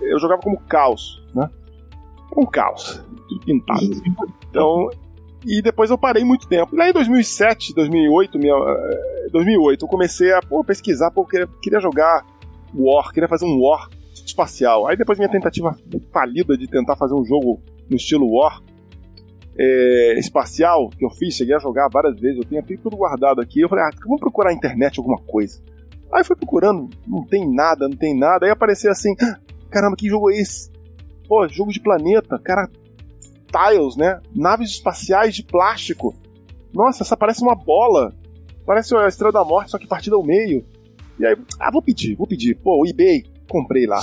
[0.00, 1.48] Eu jogava como caos, né?
[2.36, 3.02] Um caos.
[3.28, 3.80] Tudo pintado.
[4.54, 4.88] Então.
[5.46, 6.74] E depois eu parei muito tempo.
[6.74, 8.54] Lá em 2007, 2008, minha,
[9.30, 12.24] 2008, eu comecei a pô, pesquisar, porque eu queria jogar
[12.74, 13.88] War, queria fazer um War
[14.24, 14.86] espacial.
[14.86, 15.76] Aí depois minha tentativa
[16.10, 18.62] falida de tentar fazer um jogo no estilo War,
[19.58, 23.40] é, espacial que eu fiz, cheguei a jogar várias vezes, eu tenho até tudo guardado
[23.40, 23.60] aqui.
[23.60, 25.62] Eu falei, ah, vamos procurar na internet alguma coisa.
[26.12, 28.46] Aí fui procurando, não tem nada, não tem nada.
[28.46, 29.38] Aí apareceu assim, ah,
[29.70, 30.70] caramba, que jogo é esse?
[31.28, 32.68] Pô, jogo de planeta, cara,
[33.54, 34.20] tiles, né?
[34.34, 36.14] Naves espaciais de plástico.
[36.72, 38.12] Nossa, essa parece uma bola.
[38.66, 40.64] Parece a Estrela da Morte, só que partida ao meio.
[41.18, 42.56] E aí, ah, vou pedir, vou pedir.
[42.56, 44.00] Pô, o eBay, comprei lá.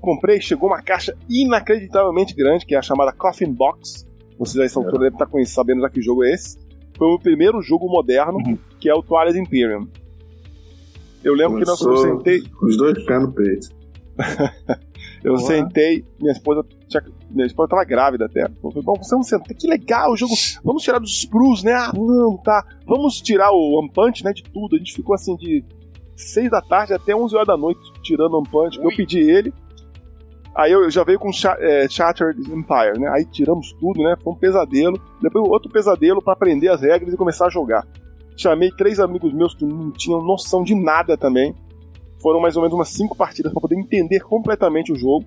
[0.00, 4.78] Comprei, chegou uma caixa inacreditavelmente grande, que é a chamada Coffin Box vocês a essa
[4.78, 6.58] altura devem estar conhecendo, sabendo já que jogo é esse.
[6.96, 8.56] Foi o primeiro jogo moderno, uhum.
[8.80, 9.86] que é o Twilight Imperium.
[11.22, 12.42] Eu lembro Começou que nós, eu sentei.
[12.62, 13.68] Os dois pés no peito.
[15.22, 18.42] eu sentei, minha esposa tinha, minha esposa estava grávida até.
[18.42, 20.34] Eu falei, bom, você não senta, que legal o jogo.
[20.64, 21.72] Vamos tirar dos sprues, né?
[21.72, 22.64] Ah, vamos, tá.
[22.86, 24.32] Vamos tirar o Ampante, né?
[24.32, 24.76] De tudo.
[24.76, 25.64] A gente ficou assim de
[26.16, 28.78] 6 da tarde até 11 horas da noite tirando o Ampante.
[28.78, 29.52] Eu pedi ele.
[30.54, 33.08] Aí eu já veio com é, Shattered Empire, né?
[33.14, 34.16] Aí tiramos tudo, né?
[34.22, 35.00] Foi um pesadelo.
[35.22, 37.86] Depois outro pesadelo para aprender as regras e começar a jogar.
[38.36, 41.54] Chamei três amigos meus que não tinham noção de nada também.
[42.20, 45.24] Foram mais ou menos umas cinco partidas para poder entender completamente o jogo.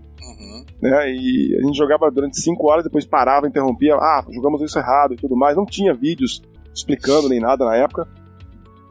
[0.84, 1.14] Né?
[1.16, 3.96] E a gente jogava durante cinco horas, depois parava, interrompia.
[3.96, 5.56] Ah, jogamos isso errado e tudo mais.
[5.56, 6.42] Não tinha vídeos
[6.76, 8.06] explicando nem nada na época.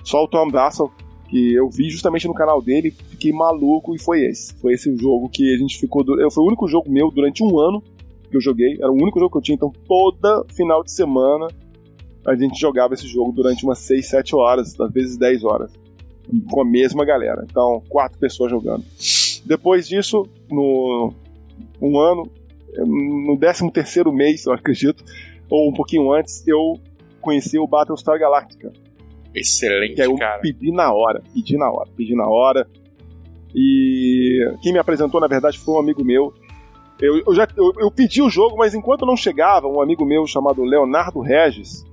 [0.03, 0.91] Só o Tom Dassel,
[1.29, 4.55] que eu vi justamente no canal dele, fiquei maluco e foi esse.
[4.55, 6.03] Foi esse o jogo que a gente ficou.
[6.03, 7.83] du- Foi o único jogo meu durante um ano
[8.31, 8.75] que eu joguei.
[8.81, 11.47] Era o único jogo que eu tinha, então toda final de semana
[12.27, 15.71] a gente jogava esse jogo durante umas 6, 7 horas, às vezes 10 horas.
[16.51, 17.45] Com a mesma galera.
[17.51, 18.83] Então, quatro pessoas jogando.
[19.45, 21.13] Depois disso, no
[21.81, 22.31] um ano,
[22.79, 25.05] no 13 terceiro mês, eu acredito,
[25.49, 26.79] ou um pouquinho antes, eu
[27.21, 28.73] conheci o Battlestar Galactica.
[29.35, 30.41] Excelente, Que aí eu cara.
[30.41, 32.67] pedi na hora, pedi na hora, pedi na hora.
[33.55, 36.33] E quem me apresentou, na verdade, foi um amigo meu.
[37.01, 40.27] Eu, eu já eu, eu pedi o jogo, mas enquanto não chegava, um amigo meu
[40.27, 41.85] chamado Leonardo Regis,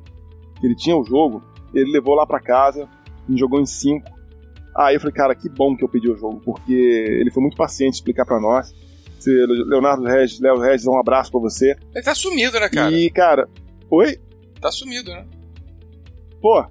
[0.60, 1.42] que ele tinha o jogo,
[1.74, 2.88] ele levou lá pra casa,
[3.28, 4.06] me jogou em 5.
[4.76, 7.58] Aí eu falei, cara, que bom que eu pedi o jogo, porque ele foi muito
[7.58, 8.74] paciente explicar pra nós.
[9.26, 11.76] Leonardo Regis, Léo Regis, um abraço pra você.
[11.94, 12.92] Ele tá sumido, né, cara?
[12.92, 13.48] E, cara,
[13.90, 14.20] oi?
[14.62, 15.26] Tá sumido, né?
[16.42, 16.66] Pô.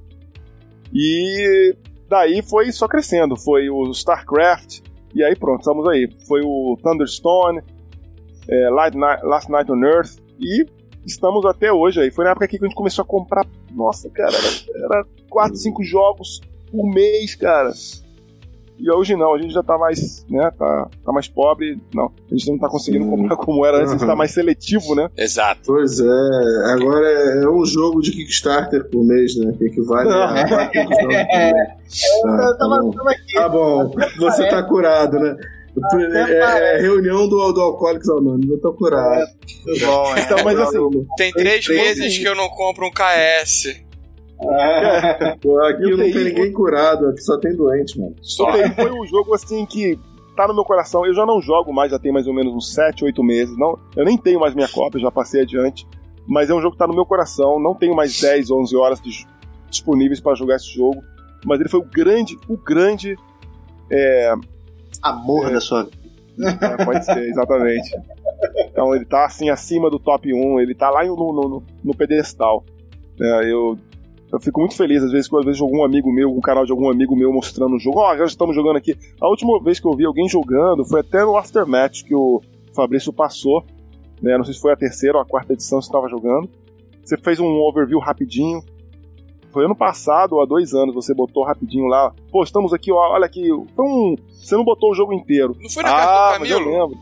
[0.93, 1.77] E
[2.09, 3.37] daí foi só crescendo.
[3.37, 4.81] Foi o StarCraft,
[5.15, 6.09] e aí pronto, estamos aí.
[6.27, 7.61] Foi o Thunderstone,
[8.49, 10.65] é, Last Night on Earth, e
[11.05, 12.11] estamos até hoje aí.
[12.11, 13.47] Foi na época que a gente começou a comprar.
[13.71, 14.37] Nossa, cara,
[14.75, 16.41] era 4, 5 jogos
[16.71, 17.73] por mês, cara.
[18.79, 22.35] E hoje não, a gente já tá mais, né, tá, tá mais pobre, não, a
[22.35, 23.11] gente não tá conseguindo Sim.
[23.11, 25.11] comprar como era antes, a gente tá mais seletivo, né?
[25.17, 25.63] Exato.
[25.67, 29.53] Pois é, agora é, é um jogo de Kickstarter por mês, né?
[29.59, 30.51] Que equivale a mês.
[30.51, 30.71] Tá,
[32.25, 32.91] Eu tá tava, bom.
[32.93, 33.35] tava aqui.
[33.35, 35.37] Tá bom, você tá curado, né?
[35.95, 39.27] É, é reunião do, do Alcoólicos Anônimos, eu tô curado.
[39.65, 40.21] Tudo bom, é.
[40.21, 40.79] Então, mas assim,
[41.17, 43.88] Tem três meses que eu não compro um KS.
[45.41, 48.15] Pô, aqui o não tem ninguém curado, aqui só tem doente, mano.
[48.23, 48.49] Só.
[48.49, 49.99] O TI foi um jogo assim que
[50.37, 51.05] tá no meu coração.
[51.05, 53.57] Eu já não jogo mais, já tem mais ou menos uns 7, 8 meses.
[53.59, 55.87] Não, eu nem tenho mais minha cópia, já passei adiante.
[56.27, 57.59] Mas é um jogo que tá no meu coração.
[57.59, 59.27] Não tenho mais 10, 11 horas de-
[59.71, 61.03] disponíveis para jogar esse jogo.
[61.45, 63.17] Mas ele foi o grande, o grande.
[65.03, 65.97] Amor da sua vida.
[66.81, 67.91] é, pode ser, exatamente.
[68.71, 71.97] Então ele tá assim acima do top 1, ele tá lá no, no, no- no
[71.97, 72.65] pedestal.
[73.21, 73.77] É, eu,
[74.33, 76.73] eu fico muito feliz, às vezes, quando às vezes algum amigo meu, um canal de
[76.73, 78.95] algum amigo meu mostrando o jogo, ó, agora estamos jogando aqui.
[79.21, 82.41] A última vez que eu vi alguém jogando foi até no Aftermatch que o
[82.75, 83.65] Fabrício passou,
[84.21, 84.37] né?
[84.37, 86.49] Não sei se foi a terceira ou a quarta edição que você estava jogando.
[87.05, 88.61] Você fez um overview rapidinho.
[89.51, 92.13] Foi ano passado ou há dois anos, você botou rapidinho lá.
[92.31, 93.49] Pô, estamos aqui, ó, olha aqui.
[93.75, 94.15] Foi um.
[94.31, 95.57] Você não botou o jogo inteiro.
[95.59, 96.79] Não foi na casa do mas eu Camilo?
[96.83, 96.99] lembro.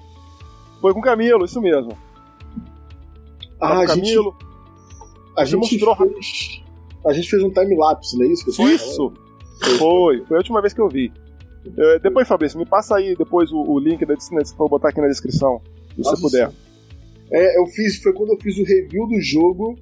[0.80, 1.90] Foi com o Camilo, isso mesmo.
[3.60, 4.36] Ah, Tava a o gente, Camilo.
[5.36, 6.62] a gente mostrou fez,
[7.06, 8.44] a gente fez um time-lapse, não é isso?
[8.44, 9.12] que Isso!
[9.78, 11.12] Foi, foi a última vez que eu vi.
[11.76, 14.90] É, depois, Fabrício, me passa aí depois o, o link da, des- pra eu botar
[14.90, 16.50] aqui na descrição, se você puder.
[17.32, 19.76] É, eu fiz, foi quando eu fiz o review do jogo.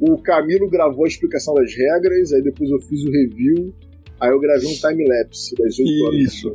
[0.00, 3.72] O Camilo gravou a explicação das regras, aí depois eu fiz o review,
[4.20, 6.20] aí eu gravei um time-lapse das 8 horas.
[6.20, 6.54] Isso.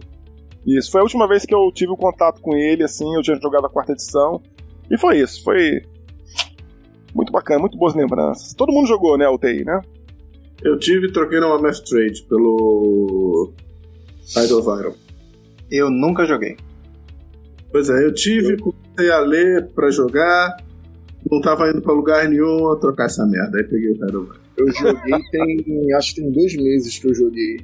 [0.65, 3.37] Isso, foi a última vez que eu tive o contato com ele, assim, eu tinha
[3.41, 4.41] jogado a quarta edição.
[4.91, 5.81] E foi isso, foi
[7.15, 8.53] muito bacana, muito boas lembranças.
[8.53, 9.79] Todo mundo jogou, né, o TI, né?
[10.63, 13.53] Eu tive e troquei numa Math Trade pelo
[14.51, 14.95] of Iron.
[15.71, 16.57] Eu nunca joguei.
[17.71, 20.57] Pois é, eu tive, comecei a ler pra jogar,
[21.29, 23.57] não tava indo pra lugar nenhum, eu trocar essa merda.
[23.57, 24.27] Aí peguei o of Iron.
[24.57, 25.93] Eu joguei tem.
[25.93, 27.59] acho que tem dois meses que eu joguei.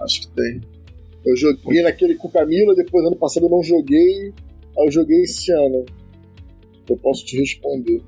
[0.00, 0.60] Acho que tem.
[1.24, 4.32] Eu joguei naquele com Camila, depois ano passado eu não joguei.
[4.78, 5.84] Aí eu joguei esse ano.
[6.88, 8.02] Eu posso te responder.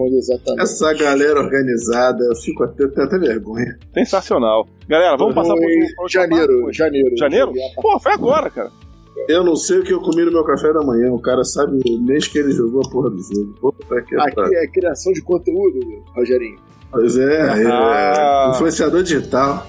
[0.00, 0.62] Quando exatamente.
[0.62, 3.78] Essa galera organizada, eu fico até, tenho até vergonha.
[3.92, 4.66] Sensacional.
[4.88, 7.16] Galera, vamos passar por último- janeiro, janeiro.
[7.18, 7.52] Janeiro?
[7.76, 8.70] Pô, foi agora, cara.
[9.28, 11.78] Eu não sei o que eu comi no meu café da manhã, o cara sabe
[11.86, 13.74] o mês que ele jogou a porra do jogo.
[13.86, 14.20] Pariu.
[14.46, 15.78] Aqui é criação de conteúdo,
[16.16, 16.58] Rogerinho.
[16.90, 18.50] Pois é, é, Ah.
[18.54, 19.66] influenciador digital.